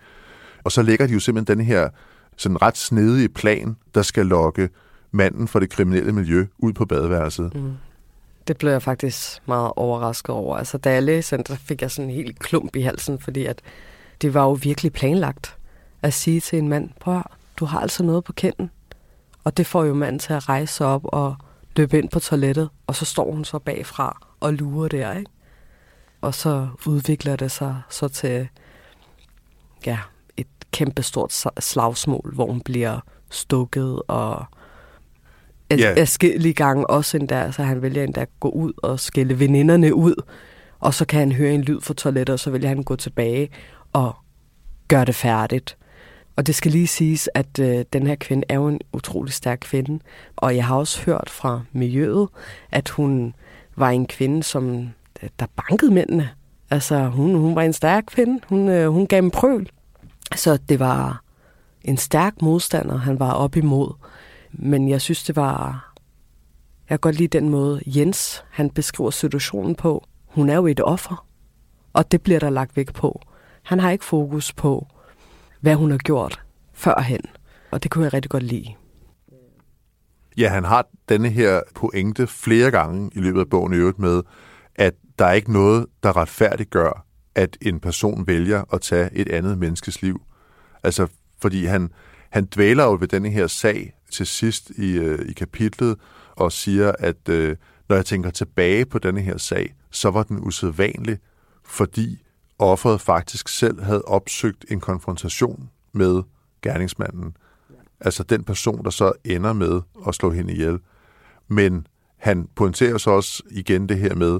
Og 0.63 0.71
så 0.71 0.81
lægger 0.81 1.07
de 1.07 1.13
jo 1.13 1.19
simpelthen 1.19 1.57
den 1.57 1.65
her 1.65 1.89
sådan 2.37 2.61
ret 2.61 2.77
snedige 2.77 3.29
plan, 3.29 3.77
der 3.95 4.01
skal 4.01 4.25
lokke 4.25 4.69
manden 5.11 5.47
fra 5.47 5.59
det 5.59 5.69
kriminelle 5.69 6.11
miljø 6.11 6.45
ud 6.57 6.73
på 6.73 6.85
badeværelset. 6.85 7.55
Mm. 7.55 7.73
Det 8.47 8.57
blev 8.57 8.71
jeg 8.71 8.81
faktisk 8.81 9.41
meget 9.45 9.71
overrasket 9.75 10.29
over. 10.29 10.57
Altså, 10.57 10.77
da 10.77 10.93
jeg 10.93 11.03
læste 11.03 11.37
den, 11.37 11.45
der 11.47 11.55
fik 11.55 11.81
jeg 11.81 11.91
sådan 11.91 12.09
en 12.09 12.15
helt 12.15 12.39
klump 12.39 12.75
i 12.75 12.81
halsen, 12.81 13.19
fordi 13.19 13.45
at 13.45 13.61
det 14.21 14.33
var 14.33 14.43
jo 14.43 14.51
virkelig 14.51 14.93
planlagt 14.93 15.57
at 16.01 16.13
sige 16.13 16.39
til 16.39 16.59
en 16.59 16.67
mand, 16.67 16.89
prøv 16.99 17.21
du 17.59 17.65
har 17.65 17.79
altså 17.79 18.03
noget 18.03 18.23
på 18.23 18.33
kenden. 18.33 18.71
Og 19.43 19.57
det 19.57 19.67
får 19.67 19.83
jo 19.83 19.93
manden 19.93 20.19
til 20.19 20.33
at 20.33 20.49
rejse 20.49 20.85
op 20.85 21.01
og 21.03 21.35
løbe 21.75 21.97
ind 21.97 22.09
på 22.09 22.19
toilettet, 22.19 22.69
og 22.87 22.95
så 22.95 23.05
står 23.05 23.31
hun 23.31 23.45
så 23.45 23.59
bagfra 23.59 24.27
og 24.39 24.53
lurer 24.53 24.87
der, 24.87 25.13
ikke? 25.13 25.31
Og 26.21 26.33
så 26.33 26.67
udvikler 26.85 27.35
det 27.35 27.51
sig 27.51 27.81
så 27.89 28.07
til 28.07 28.47
ja, 29.85 29.99
et 30.37 30.47
kæmpestort 30.71 31.45
slagsmål, 31.59 32.31
hvor 32.33 32.45
hun 32.45 32.61
bliver 32.61 32.99
stukket 33.29 34.01
og 34.07 34.45
yeah. 35.71 35.97
afskillige 35.97 36.53
gange 36.53 36.89
også 36.89 37.17
endda, 37.17 37.51
så 37.51 37.63
han 37.63 37.81
vælger 37.81 38.03
endda 38.03 38.21
at 38.21 38.29
gå 38.39 38.49
ud 38.49 38.73
og 38.77 38.99
skille 38.99 39.39
veninderne 39.39 39.95
ud, 39.95 40.23
og 40.79 40.93
så 40.93 41.05
kan 41.05 41.19
han 41.19 41.31
høre 41.31 41.53
en 41.53 41.61
lyd 41.61 41.81
fra 41.81 41.93
toilettet, 41.93 42.33
og 42.33 42.39
så 42.39 42.51
vælger 42.51 42.67
han 42.67 42.83
gå 42.83 42.95
tilbage 42.95 43.49
og 43.93 44.15
gøre 44.87 45.05
det 45.05 45.15
færdigt. 45.15 45.77
Og 46.35 46.47
det 46.47 46.55
skal 46.55 46.71
lige 46.71 46.87
siges, 46.87 47.29
at 47.33 47.59
øh, 47.59 47.85
den 47.93 48.07
her 48.07 48.15
kvinde 48.15 48.43
er 48.49 48.55
jo 48.55 48.67
en 48.67 48.79
utrolig 48.93 49.33
stærk 49.33 49.57
kvinde, 49.61 49.99
og 50.35 50.55
jeg 50.55 50.65
har 50.65 50.75
også 50.75 51.01
hørt 51.01 51.29
fra 51.29 51.61
miljøet, 51.71 52.27
at 52.71 52.89
hun 52.89 53.33
var 53.75 53.89
en 53.89 54.07
kvinde, 54.07 54.43
som 54.43 54.89
øh, 55.23 55.29
der 55.39 55.45
bankede 55.55 55.93
mændene. 55.93 56.29
Altså, 56.69 57.07
hun, 57.07 57.35
hun 57.35 57.55
var 57.55 57.61
en 57.61 57.73
stærk 57.73 58.03
kvinde. 58.07 58.39
Hun, 58.49 58.69
øh, 58.69 58.89
hun 58.89 59.07
gav 59.07 59.23
en 59.23 59.31
prøl. 59.31 59.69
Så 60.35 60.57
det 60.69 60.79
var 60.79 61.23
en 61.81 61.97
stærk 61.97 62.41
modstander, 62.41 62.97
han 62.97 63.19
var 63.19 63.31
op 63.31 63.55
imod. 63.55 63.93
Men 64.57 64.89
jeg 64.89 65.01
synes, 65.01 65.23
det 65.23 65.35
var... 65.35 65.93
Jeg 66.89 66.99
kan 66.99 66.99
godt 66.99 67.15
lide 67.15 67.39
den 67.39 67.49
måde, 67.49 67.81
Jens 67.85 68.43
han 68.49 68.69
beskriver 68.69 69.11
situationen 69.11 69.75
på. 69.75 70.07
Hun 70.25 70.49
er 70.49 70.55
jo 70.55 70.67
et 70.67 70.79
offer, 70.79 71.27
og 71.93 72.11
det 72.11 72.21
bliver 72.21 72.39
der 72.39 72.49
lagt 72.49 72.77
væk 72.77 72.93
på. 72.93 73.21
Han 73.63 73.79
har 73.79 73.91
ikke 73.91 74.05
fokus 74.05 74.53
på, 74.53 74.87
hvad 75.61 75.75
hun 75.75 75.91
har 75.91 75.97
gjort 75.97 76.43
førhen, 76.73 77.21
og 77.71 77.83
det 77.83 77.91
kunne 77.91 78.03
jeg 78.03 78.13
rigtig 78.13 78.31
godt 78.31 78.43
lide. 78.43 78.73
Ja, 80.37 80.49
han 80.49 80.63
har 80.63 80.87
denne 81.09 81.29
her 81.29 81.61
pointe 81.75 82.27
flere 82.27 82.71
gange 82.71 83.11
i 83.15 83.19
løbet 83.19 83.39
af 83.39 83.49
bogen 83.49 83.73
i 83.73 83.77
øvrigt 83.77 83.99
med, 83.99 84.23
at 84.75 84.93
der 85.19 85.25
er 85.25 85.33
ikke 85.33 85.53
noget, 85.53 85.85
der 86.03 86.17
retfærdiggør, 86.17 87.05
at 87.35 87.57
en 87.61 87.79
person 87.79 88.27
vælger 88.27 88.63
at 88.73 88.81
tage 88.81 89.09
et 89.13 89.29
andet 89.29 89.57
menneskes 89.57 90.01
liv. 90.01 90.21
Altså, 90.83 91.07
fordi 91.41 91.65
han, 91.65 91.91
han 92.29 92.47
dvæler 92.55 92.83
jo 92.83 92.97
ved 92.99 93.07
denne 93.07 93.29
her 93.29 93.47
sag 93.47 93.96
til 94.11 94.25
sidst 94.25 94.69
i, 94.69 94.91
øh, 94.91 95.29
i 95.29 95.33
kapitlet 95.33 95.97
og 96.31 96.51
siger, 96.51 96.91
at 96.99 97.29
øh, 97.29 97.55
når 97.89 97.95
jeg 97.95 98.05
tænker 98.05 98.29
tilbage 98.29 98.85
på 98.85 98.99
denne 98.99 99.21
her 99.21 99.37
sag, 99.37 99.75
så 99.91 100.09
var 100.09 100.23
den 100.23 100.39
usædvanlig, 100.39 101.17
fordi 101.65 102.23
offeret 102.59 103.01
faktisk 103.01 103.47
selv 103.47 103.81
havde 103.83 104.01
opsøgt 104.01 104.65
en 104.71 104.79
konfrontation 104.79 105.69
med 105.91 106.23
gerningsmanden. 106.61 107.35
Altså 107.99 108.23
den 108.23 108.43
person, 108.43 108.83
der 108.83 108.89
så 108.89 109.11
ender 109.25 109.53
med 109.53 109.81
at 110.07 110.15
slå 110.15 110.31
hende 110.31 110.53
ihjel. 110.53 110.79
Men 111.47 111.87
han 112.17 112.47
pointerer 112.55 112.97
så 112.97 113.11
også 113.11 113.43
igen 113.51 113.89
det 113.89 113.97
her 113.97 114.15
med, 114.15 114.39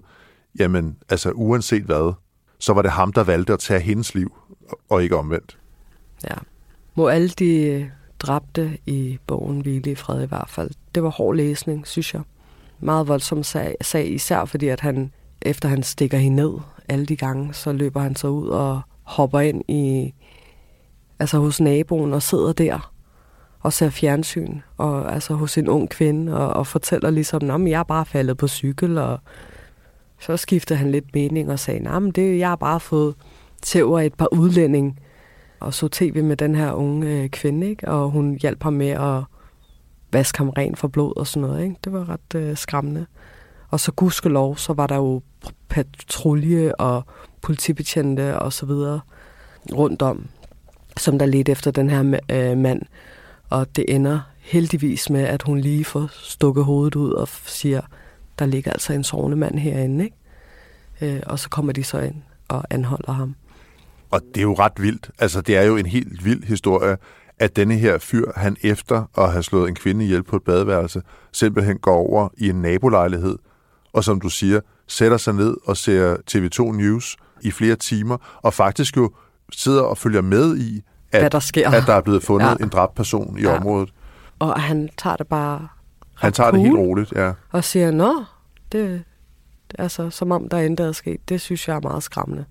jamen 0.60 0.98
altså 1.10 1.32
uanset 1.32 1.84
hvad, 1.84 2.14
så 2.60 2.74
var 2.74 2.82
det 2.82 2.92
ham, 2.92 3.14
der 3.14 3.24
valgte 3.24 3.54
at 3.54 3.60
tage 3.60 3.80
hendes 3.80 4.16
liv, 4.16 4.38
og 4.90 5.04
ikke 5.04 5.16
omvendt. 5.16 5.58
Ja. 6.24 6.36
Må 6.96 7.08
alle 7.08 7.30
de 7.30 7.92
dræbte 8.20 8.78
i 8.86 9.20
bogen 9.28 9.62
Hvile 9.62 9.92
i 9.92 9.96
fred 9.96 10.24
i 10.24 10.26
hvert 10.28 10.50
fald. 10.50 10.72
Det 10.96 11.04
var 11.04 11.10
hård 11.10 11.36
læsning, 11.36 11.88
synes 11.88 12.14
jeg. 12.14 12.22
Meget 12.80 13.08
voldsom 13.08 13.44
sag, 13.44 13.76
sag 13.82 14.12
især 14.12 14.46
fordi 14.46 14.68
at 14.68 14.80
han, 14.80 15.12
efter 15.42 15.70
han 15.70 15.84
stikker 15.84 16.18
hende 16.18 16.36
ned 16.36 16.54
alle 16.90 17.06
de 17.06 17.16
gange, 17.16 17.54
så 17.54 17.72
løber 17.72 18.00
han 18.00 18.16
så 18.16 18.28
ud 18.28 18.48
og 18.48 18.82
hopper 19.04 19.40
ind 19.40 19.64
i, 19.68 20.14
altså 21.20 21.40
hos 21.40 21.60
naboen 21.60 22.14
og 22.14 22.22
sidder 22.22 22.54
der 22.54 22.94
og 23.60 23.74
ser 23.74 23.90
fjernsyn, 23.90 24.60
og 24.78 25.14
altså 25.14 25.34
hos 25.34 25.58
en 25.58 25.68
ung 25.68 25.90
kvinde, 25.90 26.38
og, 26.38 26.48
og 26.48 26.68
fortæller 26.68 27.10
ligesom, 27.10 27.52
at 27.66 27.72
jeg 27.72 27.80
er 27.80 27.84
bare 27.84 28.06
faldet 28.06 28.38
på 28.38 28.48
cykel, 28.48 28.98
og 28.98 29.20
så 30.20 30.38
skiftede 30.38 30.80
han 30.80 30.92
lidt 30.92 31.06
mening 31.14 31.52
og 31.52 31.60
sagde, 31.60 31.90
at 31.90 32.16
det 32.16 32.40
jeg 32.40 32.50
har 32.50 32.56
bare 32.56 32.80
fået 32.80 33.16
tæver 33.62 34.00
et 34.00 34.14
par 34.14 34.28
udlænding, 34.32 35.00
og 35.60 35.74
så 35.74 35.88
tv 35.88 36.24
med 36.24 36.38
den 36.38 36.56
her 36.56 36.72
unge 36.72 37.08
øh, 37.08 37.30
kvinde, 37.30 37.70
ikke? 37.70 37.88
og 37.88 38.10
hun 38.10 38.38
hjalp 38.42 38.64
ham 38.64 38.74
med 38.74 38.90
at 38.90 39.24
vaske 40.12 40.38
ham 40.38 40.50
ren 40.50 40.76
for 40.76 40.88
blod 40.88 41.18
og 41.18 41.28
sådan 41.28 41.50
noget. 41.50 41.64
Ikke? 41.64 41.76
Det 41.84 41.94
var 41.94 42.10
ret 42.10 42.36
øh, 42.36 42.58
skræmmende. 42.58 43.06
Og 43.70 43.80
så 43.80 43.92
gudskelov, 43.92 44.58
så 44.58 44.74
var 44.74 44.88
der 44.88 44.96
jo 44.96 45.22
patrulje 45.70 46.76
og 46.76 47.04
politibetjente 47.42 48.40
og 48.40 48.54
så 48.54 48.66
videre 48.66 49.00
rundt 49.74 50.02
om, 50.02 50.28
som 50.98 51.20
der 51.20 51.26
ledte 51.26 51.52
efter 51.52 51.72
den 51.72 51.90
her 51.90 52.20
øh, 52.30 52.58
mand. 52.58 52.82
Og 53.50 53.76
det 53.76 53.86
ender 53.88 54.20
heldigvis 54.40 55.10
med, 55.10 55.22
at 55.22 55.44
hun 55.44 55.60
lige 55.60 55.86
får 55.86 56.10
stukket 56.12 56.66
hovedet 56.66 56.96
ud 56.96 57.12
og 57.12 57.28
siger, 57.28 57.82
der 58.40 58.46
ligger 58.46 58.72
altså 58.72 58.94
en 58.94 59.04
sovende 59.04 59.38
mand 59.38 59.60
herinde, 59.60 60.04
ikke? 60.06 61.16
Øh, 61.16 61.22
og 61.26 61.40
så 61.40 61.50
kommer 61.50 61.74
de 61.74 61.84
så 61.84 62.00
ind 62.00 62.16
og 62.48 62.64
anholder 62.70 63.12
ham. 63.12 63.36
Og 64.12 64.22
det 64.34 64.38
er 64.38 64.42
jo 64.42 64.54
ret 64.54 64.74
vildt. 64.78 65.12
Altså, 65.20 65.42
det 65.42 65.58
er 65.58 65.64
jo 65.64 65.78
en 65.78 65.86
helt 65.86 66.26
vild 66.26 66.44
historie, 66.44 66.98
at 67.40 67.56
denne 67.56 67.76
her 67.76 67.98
fyr, 67.98 68.32
han 68.36 68.58
efter 68.62 69.04
at 69.18 69.32
have 69.32 69.44
slået 69.44 69.70
en 69.70 69.76
kvinde 69.76 70.06
ihjel 70.06 70.24
på 70.24 70.36
et 70.36 70.44
badeværelse, 70.44 71.02
simpelthen 71.32 71.78
går 71.78 71.96
over 71.96 72.30
i 72.38 72.50
en 72.50 72.62
nabolejlighed, 72.62 73.38
og 73.94 74.04
som 74.04 74.22
du 74.22 74.30
siger, 74.30 74.60
sætter 74.88 75.18
sig 75.18 75.34
ned 75.34 75.58
og 75.66 75.78
ser 75.78 76.16
TV2 76.32 76.72
News 76.72 77.18
i 77.42 77.52
flere 77.52 77.76
timer, 77.76 78.18
og 78.42 78.54
faktisk 78.54 78.98
jo 78.98 79.12
sidder 79.52 79.82
og 79.82 79.98
følger 79.98 80.22
med 80.22 80.58
i, 80.58 80.82
at, 81.12 81.22
Hvad 81.22 81.30
der, 81.30 81.40
sker. 81.40 81.70
at 81.70 81.84
der 81.88 81.94
er 81.94 82.02
blevet 82.02 82.24
fundet 82.24 82.48
ja. 82.60 82.64
en 82.64 82.70
dræbt 82.70 82.96
person 82.96 83.40
i 83.40 83.42
ja. 83.42 83.58
området. 83.58 83.94
Og 84.40 84.62
han 84.62 84.90
tager 84.98 85.16
det 85.16 85.28
bare 85.28 85.68
Han 86.16 86.34
tager 86.34 86.50
cool, 86.50 86.60
det 86.60 86.68
helt 86.68 86.80
roligt, 86.80 87.12
ja. 87.16 87.32
Og 87.52 87.64
siger, 87.64 87.92
nå, 87.92 88.24
det, 88.72 89.04
altså, 89.80 90.10
som 90.10 90.32
om 90.32 90.50
der 90.50 90.58
intet 90.58 90.88
er 90.88 90.92
sket. 90.92 91.30
Det 91.30 91.42
synes 91.42 91.68
jeg 91.68 91.76
er 91.76 91.82
meget 91.82 92.04
skræmmende. 92.04 92.46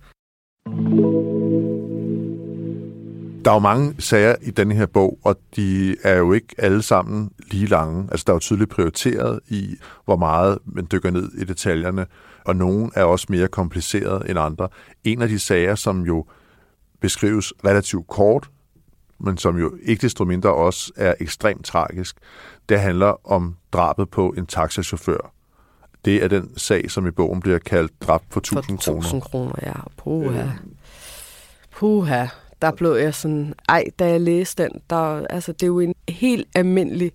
Der 3.47 3.53
er 3.53 3.57
jo 3.57 3.61
mange 3.61 3.95
sager 3.99 4.35
i 4.43 4.51
denne 4.51 4.75
her 4.75 4.87
bog, 4.87 5.19
og 5.25 5.39
de 5.57 5.97
er 6.03 6.17
jo 6.17 6.33
ikke 6.33 6.55
alle 6.59 6.83
sammen 6.83 7.31
lige 7.51 7.67
lange. 7.67 8.09
Altså, 8.11 8.25
der 8.27 8.33
er 8.33 8.35
jo 8.35 8.41
tydeligt 8.41 8.71
prioriteret 8.71 9.41
i, 9.49 9.77
hvor 10.05 10.17
meget 10.17 10.59
man 10.65 10.87
dykker 10.93 11.11
ned 11.11 11.33
i 11.33 11.45
detaljerne, 11.45 12.07
og 12.45 12.57
nogle 12.57 12.91
er 12.95 13.05
også 13.05 13.27
mere 13.29 13.49
komplicerede 13.49 14.31
end 14.31 14.39
andre. 14.39 14.69
En 15.05 15.23
af 15.23 15.29
de 15.29 15.39
sager, 15.39 15.75
som 15.75 16.03
jo 16.03 16.25
beskrives 17.01 17.53
relativt 17.65 18.07
kort, 18.09 18.51
men 19.19 19.39
som 19.39 19.59
jo 19.59 19.75
ikke 19.83 20.03
desto 20.03 20.25
mindre 20.25 20.55
også 20.55 20.93
er 20.97 21.15
ekstremt 21.21 21.65
tragisk, 21.65 22.17
det 22.69 22.81
handler 22.81 23.31
om 23.31 23.57
drabet 23.73 24.11
på 24.11 24.35
en 24.39 24.47
taxachauffør. 24.47 25.33
Det 26.05 26.25
er 26.25 26.29
den 26.29 26.59
sag, 26.59 26.91
som 26.91 27.07
i 27.07 27.11
bogen 27.11 27.41
bliver 27.41 27.59
kaldt 27.59 27.93
drab 28.03 28.23
for 28.31 28.41
1000 28.41 28.79
kroner. 28.79 29.01
For 29.01 29.17
1000 29.17 29.23
kroner, 29.23 29.55
ja. 29.63 29.73
Puha. 29.97 30.43
Øh. 30.43 30.51
Puha. 31.77 32.27
Der 32.63 32.71
blev 32.71 32.93
jeg 32.93 33.15
sådan, 33.15 33.55
ej, 33.69 33.85
da 33.99 34.09
jeg 34.09 34.21
læste 34.21 34.63
den, 34.63 34.81
der, 34.91 35.27
altså, 35.31 35.53
det 35.53 35.63
er 35.63 35.67
jo 35.67 35.81
en 35.81 35.95
helt 36.09 36.49
almindelig, 36.55 37.13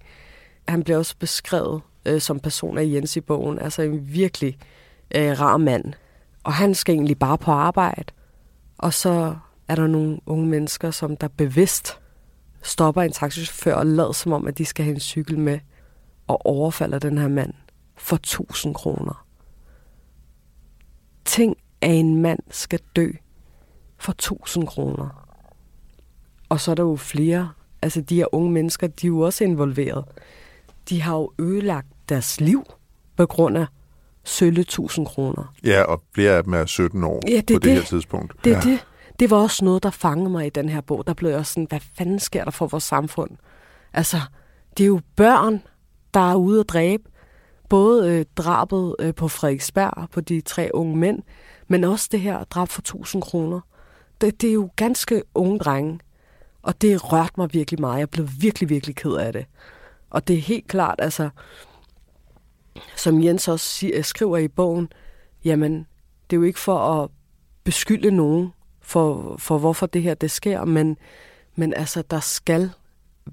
han 0.68 0.84
bliver 0.84 0.98
også 0.98 1.16
beskrevet 1.20 1.82
øh, 2.06 2.22
som 2.22 2.40
person 2.40 2.78
af 2.78 2.86
Jens 2.86 3.16
i 3.16 3.22
bogen, 3.22 3.60
altså 3.60 3.82
en 3.82 4.14
virkelig 4.14 4.58
øh, 5.16 5.40
rar 5.40 5.58
mand. 5.58 5.94
Og 6.44 6.54
han 6.54 6.76
skal 6.76 6.96
egentlig 6.96 7.20
bare 7.20 7.38
på 7.38 7.52
arbejde. 7.52 8.14
Og 8.78 8.94
så 8.94 9.36
er 9.68 9.76
der 9.76 9.88
nogle 9.88 10.20
unge 10.26 10.48
mennesker, 10.48 10.92
som 10.92 11.18
der 11.18 11.28
bevidst 11.28 12.00
stopper 12.64 13.02
en 13.02 13.12
taxichauffør 13.12 13.76
og 13.76 13.86
lader 13.86 14.12
som 14.12 14.32
om, 14.32 14.48
at 14.48 14.58
de 14.58 14.66
skal 14.66 14.86
have 14.86 14.94
en 14.94 15.00
cykel 15.00 15.40
med 15.40 15.60
og 16.28 16.46
overfalder 16.46 17.00
den 17.00 17.18
her 17.18 17.28
mand 17.28 17.54
for 17.98 18.16
1000 18.16 18.76
kroner. 18.76 19.26
Tænk, 21.26 21.58
at 21.82 21.92
en 21.92 22.22
mand 22.22 22.40
skal 22.50 22.80
dø 22.96 23.12
for 23.98 24.12
1000 24.12 24.68
kroner. 24.68 25.31
Og 26.52 26.60
så 26.60 26.72
er 26.72 26.76
der 26.76 26.84
jo 26.84 26.96
flere. 26.96 27.52
Altså, 27.82 28.02
de 28.02 28.16
her 28.16 28.36
unge 28.36 28.52
mennesker, 28.52 28.88
de 28.88 29.08
er 29.08 29.10
jo 29.10 29.20
også 29.20 29.44
involveret. 29.44 30.06
De 30.90 31.02
har 31.02 31.16
jo 31.16 31.32
ødelagt 31.40 31.88
deres 32.10 32.42
liv 32.42 32.64
på 33.18 33.26
grund 33.26 33.58
af 33.58 33.66
sølle 34.24 34.62
1000 34.62 35.06
kroner. 35.06 35.54
Ja, 35.66 35.82
og 35.82 36.04
flere 36.14 36.38
af 36.38 36.44
dem 36.44 36.54
er 36.54 36.66
17 36.66 37.04
år 37.04 37.22
ja, 37.28 37.36
det 37.36 37.46
på 37.48 37.54
det, 37.54 37.64
det 37.64 37.74
her 37.74 37.82
tidspunkt. 37.82 38.34
Det 38.44 38.52
er 38.52 38.62
ja. 38.66 38.72
det. 38.72 38.86
Det 39.20 39.30
var 39.30 39.38
også 39.38 39.66
noget, 39.66 39.84
der 39.84 39.90
fangede 39.90 40.30
mig 40.30 40.46
i 40.46 40.50
den 40.50 40.70
her 40.70 40.82
bog. 40.82 41.08
Der 41.08 41.14
blev 41.14 41.30
jeg 41.30 41.46
sådan, 41.46 41.66
hvad 41.70 41.80
fanden 41.98 42.20
sker 42.20 42.44
der 42.44 42.52
for 42.52 42.68
vores 42.68 42.84
samfund? 42.84 43.32
Altså, 43.94 44.18
det 44.78 44.84
er 44.84 44.88
jo 44.88 45.02
børn, 45.16 45.62
der 46.14 46.32
er 46.32 46.36
ude 46.36 46.60
at 46.60 46.70
dræbe 46.70 47.04
både 47.70 48.12
øh, 48.12 48.26
drabet 48.38 48.96
øh, 49.00 49.16
på 49.16 49.28
Frederiksberg, 49.28 50.10
på 50.12 50.22
de 50.22 50.42
tre 50.42 50.70
unge 50.74 50.98
mænd, 50.98 51.20
men 51.68 51.84
også 51.84 52.10
det 52.12 52.20
her 52.20 52.44
drab 52.44 52.70
for 52.70 52.82
1000 52.82 53.22
kroner. 53.22 53.60
Det, 54.22 54.42
det 54.42 54.50
er 54.50 54.54
jo 54.54 54.70
ganske 54.76 55.24
unge 55.36 55.60
drenge, 55.60 56.00
og 56.62 56.82
det 56.82 57.12
rørte 57.12 57.34
mig 57.38 57.54
virkelig 57.54 57.82
meget. 57.82 58.00
Jeg 58.00 58.10
blev 58.10 58.28
virkelig, 58.40 58.70
virkelig 58.70 58.96
ked 58.96 59.14
af 59.14 59.34
det. 59.34 59.46
Og 60.10 60.28
det 60.28 60.36
er 60.36 60.42
helt 60.42 60.68
klart, 60.68 60.96
altså, 61.00 61.30
som 62.96 63.24
Jens 63.24 63.48
også 63.48 63.66
siger, 63.66 63.98
øh, 63.98 64.04
skriver 64.04 64.38
i 64.38 64.48
bogen, 64.48 64.90
jamen, 65.44 65.88
det 66.30 66.36
er 66.36 66.40
jo 66.40 66.44
ikke 66.44 66.60
for 66.60 66.78
at 66.78 67.10
beskylde 67.64 68.12
nogen 68.12 68.54
for, 68.82 69.36
for 69.38 69.58
hvorfor 69.58 69.86
det 69.86 70.02
her 70.02 70.14
det 70.14 70.32
sker, 70.32 70.66
men, 70.66 70.98
men 71.56 71.74
altså, 71.74 72.02
der 72.02 72.20
skal 72.20 72.72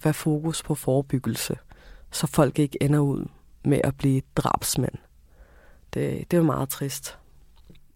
være 0.03 0.15
fokus 0.15 0.63
på 0.63 0.75
forebyggelse, 0.75 1.57
så 2.11 2.27
folk 2.27 2.59
ikke 2.59 2.83
ender 2.83 2.99
ud 2.99 3.27
med 3.65 3.81
at 3.85 3.97
blive 3.97 4.23
drabsmænd. 4.37 4.95
Det, 5.95 6.31
det 6.31 6.37
er 6.37 6.43
meget 6.43 6.69
trist. 6.69 7.19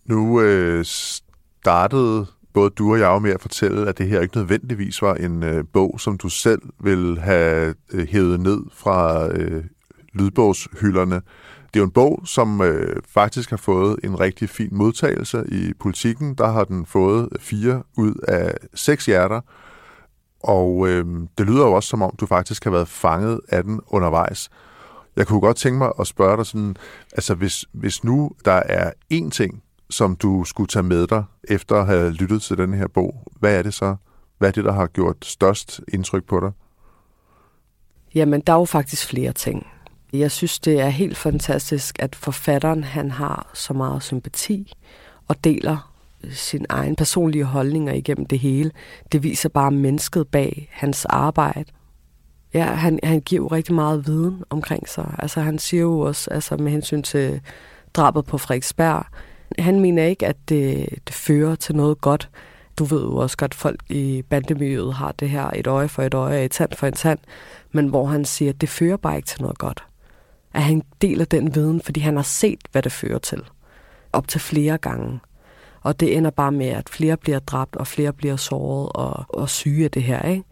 Nu 0.05 0.40
øh, 0.40 0.85
startede 0.85 2.27
både 2.55 2.71
du 2.71 2.93
og 2.93 2.99
jeg 2.99 3.23
med 3.23 3.31
at 3.31 3.41
fortælle, 3.41 3.88
at 3.88 3.99
det 3.99 4.09
her 4.09 4.21
ikke 4.21 4.37
nødvendigvis 4.37 5.03
var 5.03 5.15
en 5.15 5.43
øh, 5.43 5.65
bog, 5.73 6.01
som 6.01 6.19
du 6.19 6.29
selv 6.29 6.62
ville 6.81 7.21
have 7.21 7.75
øh, 7.93 8.09
hævet 8.09 8.41
ned 8.41 8.61
fra 8.73 9.29
øh, 9.29 9.65
lydbogshylderne. 10.12 11.15
Det 11.15 11.77
er 11.77 11.81
jo 11.81 11.85
en 11.85 11.91
bog, 11.91 12.23
som 12.25 12.61
øh, 12.61 13.03
faktisk 13.09 13.51
har 13.51 13.57
fået 13.57 13.97
en 14.05 14.21
rigtig 14.21 14.49
fin 14.49 14.69
modtagelse 14.73 15.45
i 15.49 15.73
politikken. 15.81 16.35
Der 16.35 16.53
har 16.53 16.65
den 16.65 16.87
fået 16.87 17.29
fire 17.41 17.83
ud 17.97 18.15
af 18.29 18.55
seks 18.75 19.07
hjerter. 19.07 19.41
Og 20.41 20.88
øh, 20.88 21.07
det 21.38 21.47
lyder 21.47 21.67
jo 21.67 21.73
også, 21.73 21.88
som 21.88 22.03
om 22.03 22.17
du 22.21 22.27
faktisk 22.27 22.65
har 22.65 22.71
været 22.71 22.88
fanget 22.88 23.41
af 23.49 23.62
den 23.65 23.81
undervejs. 23.87 24.51
Jeg 25.17 25.27
kunne 25.27 25.41
godt 25.41 25.57
tænke 25.57 25.79
mig 25.79 25.93
at 26.01 26.07
spørge 26.07 26.37
dig 26.37 26.47
sådan, 26.47 26.77
altså 27.12 27.35
hvis, 27.35 27.65
hvis 27.73 28.05
nu 28.05 28.31
der 28.45 28.62
er 28.67 28.91
én 29.15 29.31
ting, 29.31 29.62
som 29.92 30.16
du 30.16 30.44
skulle 30.44 30.68
tage 30.68 30.83
med 30.83 31.07
dig, 31.07 31.24
efter 31.44 31.76
at 31.76 31.87
have 31.87 32.11
lyttet 32.11 32.42
til 32.42 32.59
den 32.59 32.74
her 32.74 32.87
bog, 32.87 33.33
hvad 33.40 33.59
er 33.59 33.62
det 33.62 33.74
så? 33.74 33.96
Hvad 34.38 34.48
er 34.48 34.52
det, 34.52 34.64
der 34.64 34.72
har 34.72 34.87
gjort 34.87 35.16
størst 35.22 35.81
indtryk 35.92 36.24
på 36.24 36.40
dig? 36.40 36.50
Jamen, 38.14 38.40
der 38.40 38.52
er 38.52 38.59
jo 38.59 38.64
faktisk 38.64 39.07
flere 39.07 39.33
ting. 39.33 39.66
Jeg 40.12 40.31
synes, 40.31 40.59
det 40.59 40.81
er 40.81 40.88
helt 40.88 41.16
fantastisk, 41.16 41.96
at 41.98 42.16
forfatteren 42.16 42.85
han 42.85 43.11
har 43.11 43.50
så 43.55 43.72
meget 43.72 44.02
sympati 44.02 44.72
og 45.28 45.44
deler 45.44 45.92
øh, 46.24 46.33
sin 46.33 46.66
egen 46.68 46.96
personlige 46.96 47.44
holdninger 47.44 47.92
igennem 47.92 48.26
det 48.26 48.38
hele. 48.38 48.70
Det 49.12 49.22
viser 49.22 49.48
bare 49.48 49.70
mennesket 49.70 50.28
bag 50.28 50.68
hans 50.72 51.05
arbejde. 51.05 51.64
Ja, 52.55 52.64
han, 52.64 52.98
han 53.02 53.20
giver 53.20 53.42
jo 53.42 53.46
rigtig 53.46 53.74
meget 53.74 54.07
viden 54.07 54.44
omkring 54.50 54.88
sig. 54.88 55.14
Altså, 55.18 55.40
han 55.40 55.59
siger 55.59 55.81
jo 55.81 56.00
også, 56.00 56.31
altså 56.31 56.57
med 56.57 56.72
hensyn 56.72 57.02
til 57.02 57.40
drabet 57.94 58.24
på 58.24 58.38
Frederiksberg, 58.38 59.07
han 59.59 59.81
mener 59.81 60.05
ikke, 60.05 60.27
at 60.27 60.37
det, 60.49 60.88
det 61.07 61.15
fører 61.15 61.55
til 61.55 61.77
noget 61.77 62.01
godt. 62.01 62.31
Du 62.79 62.85
ved 62.85 63.03
jo 63.03 63.17
også 63.17 63.37
godt, 63.37 63.51
at 63.51 63.55
folk 63.55 63.81
i 63.88 64.23
bandemiljøet 64.23 64.95
har 64.95 65.12
det 65.12 65.31
her 65.31 65.51
et 65.51 65.67
øje 65.67 65.88
for 65.88 66.03
et 66.03 66.15
øje, 66.15 66.45
et 66.45 66.51
tand 66.51 66.71
for 66.77 66.87
en 66.87 66.93
tand, 66.93 67.19
men 67.73 67.88
hvor 67.88 68.07
han 68.07 68.25
siger, 68.25 68.49
at 68.49 68.61
det 68.61 68.69
fører 68.69 68.97
bare 68.97 69.17
ikke 69.17 69.27
til 69.27 69.43
noget 69.43 69.59
godt. 69.59 69.85
At 70.55 70.62
han 70.62 70.83
deler 71.03 71.25
den 71.25 71.55
viden, 71.55 71.81
fordi 71.81 72.01
han 72.01 72.17
har 72.17 72.23
set, 72.23 72.59
hvad 72.73 72.83
det 72.83 72.93
fører 72.93 73.19
til. 73.19 73.43
Op 74.12 74.29
til 74.29 74.41
flere 74.41 74.79
gange. 74.79 75.21
Og 75.81 76.01
det 76.01 76.17
ender 76.17 76.31
bare 76.31 76.53
med, 76.53 76.67
at 76.67 76.88
flere 76.88 77.17
bliver 77.17 77.38
dræbt, 77.38 77.77
og 77.77 77.87
flere 77.87 78.12
bliver 78.12 78.37
såret 78.37 78.88
og, 78.95 79.25
og 79.29 79.49
syge 79.49 79.85
af 79.85 79.91
det 79.91 80.03
her. 80.03 80.23
Ikke? 80.23 80.45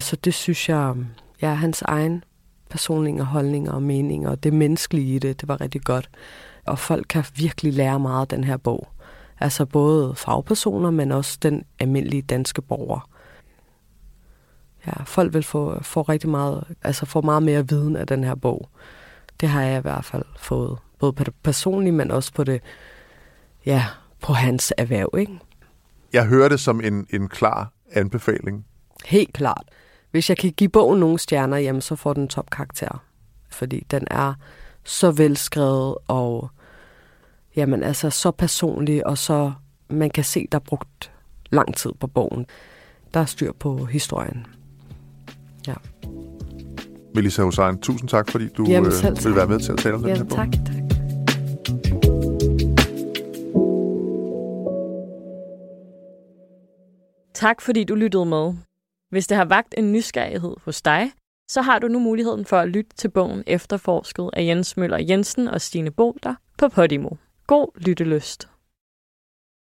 Så 0.00 0.16
det 0.16 0.34
synes 0.34 0.68
jeg, 0.68 0.94
ja, 1.42 1.54
hans 1.54 1.82
egen 1.82 2.24
personlige 2.70 3.22
holdninger 3.22 3.72
og 3.72 3.82
meninger, 3.82 4.30
og 4.30 4.42
det 4.42 4.52
menneskelige 4.52 5.14
i 5.14 5.18
det, 5.18 5.40
det 5.40 5.48
var 5.48 5.60
rigtig 5.60 5.82
godt. 5.82 6.10
Og 6.66 6.78
folk 6.78 7.06
kan 7.08 7.24
virkelig 7.36 7.72
lære 7.72 8.00
meget 8.00 8.20
af 8.20 8.28
den 8.28 8.44
her 8.44 8.56
bog. 8.56 8.88
Altså 9.40 9.64
både 9.64 10.14
fagpersoner, 10.14 10.90
men 10.90 11.12
også 11.12 11.38
den 11.42 11.64
almindelige 11.78 12.22
danske 12.22 12.62
borger. 12.62 13.08
Ja, 14.86 15.02
folk 15.04 15.34
vil 15.34 15.42
få, 15.42 15.82
få 15.82 16.02
rigtig 16.02 16.30
meget, 16.30 16.64
altså 16.82 17.06
få 17.06 17.20
meget 17.20 17.42
mere 17.42 17.68
viden 17.68 17.96
af 17.96 18.06
den 18.06 18.24
her 18.24 18.34
bog. 18.34 18.68
Det 19.40 19.48
har 19.48 19.62
jeg 19.62 19.78
i 19.78 19.82
hvert 19.82 20.04
fald 20.04 20.24
fået. 20.38 20.78
Både 20.98 21.12
på 21.12 21.24
det 21.24 21.34
personlige, 21.42 21.92
men 21.92 22.10
også 22.10 22.32
på 22.32 22.44
det, 22.44 22.60
ja, 23.66 23.84
på 24.20 24.32
hans 24.32 24.72
erhverv, 24.78 25.08
ikke? 25.18 25.38
Jeg 26.12 26.26
hører 26.26 26.48
det 26.48 26.60
som 26.60 26.80
en, 26.80 27.06
en 27.10 27.28
klar 27.28 27.72
anbefaling. 27.92 28.66
Helt 29.04 29.32
klart. 29.32 29.64
Hvis 30.10 30.28
jeg 30.28 30.38
kan 30.38 30.52
give 30.52 30.68
bogen 30.70 31.00
nogle 31.00 31.18
stjerner, 31.18 31.56
jamen, 31.56 31.82
så 31.82 31.96
får 31.96 32.12
den 32.12 32.28
topkarakter. 32.28 33.02
Fordi 33.50 33.86
den 33.90 34.06
er 34.10 34.34
så 34.84 35.10
velskrevet 35.10 35.94
og 36.08 36.50
jamen, 37.56 37.82
altså, 37.82 38.10
så 38.10 38.30
personlig, 38.30 39.06
og 39.06 39.18
så 39.18 39.52
man 39.90 40.10
kan 40.10 40.24
se, 40.24 40.46
der 40.52 40.58
er 40.58 40.62
brugt 40.62 41.12
lang 41.50 41.74
tid 41.74 41.92
på 42.00 42.06
bogen. 42.06 42.46
Der 43.14 43.20
er 43.20 43.24
styr 43.24 43.52
på 43.52 43.84
historien. 43.84 44.46
Ja. 45.66 45.74
Melissa 47.14 47.42
Hussein, 47.42 47.78
tusind 47.78 48.08
tak, 48.08 48.30
fordi 48.30 48.48
du 48.48 48.66
Jamen, 48.68 48.92
øh, 49.06 49.24
vil 49.24 49.36
være 49.36 49.46
med 49.46 49.60
til 49.60 49.72
at 49.72 49.78
tale 49.78 49.94
om 49.94 50.00
den 50.00 50.10
ja, 50.10 50.16
her 50.16 50.24
bog. 50.24 50.38
tak, 50.38 50.52
tak. 50.52 50.86
Tak 57.34 57.60
fordi 57.60 57.84
du 57.84 57.94
lyttede 57.94 58.24
med. 58.24 58.54
Hvis 59.10 59.26
det 59.26 59.36
har 59.36 59.44
vagt 59.44 59.74
en 59.78 59.92
nysgerrighed 59.92 60.54
hos 60.64 60.82
dig, 60.82 61.10
så 61.48 61.62
har 61.62 61.78
du 61.78 61.88
nu 61.88 61.98
muligheden 61.98 62.44
for 62.44 62.58
at 62.58 62.68
lytte 62.68 62.96
til 62.96 63.08
bogen 63.08 63.44
Efterforsket 63.46 64.30
af 64.32 64.44
Jens 64.44 64.76
Møller 64.76 64.98
Jensen 65.08 65.48
og 65.48 65.60
Stine 65.60 65.90
Bolter 65.90 66.34
på 66.58 66.68
Podimo. 66.68 67.08
God 67.46 67.68
lyttelyst. 67.76 68.55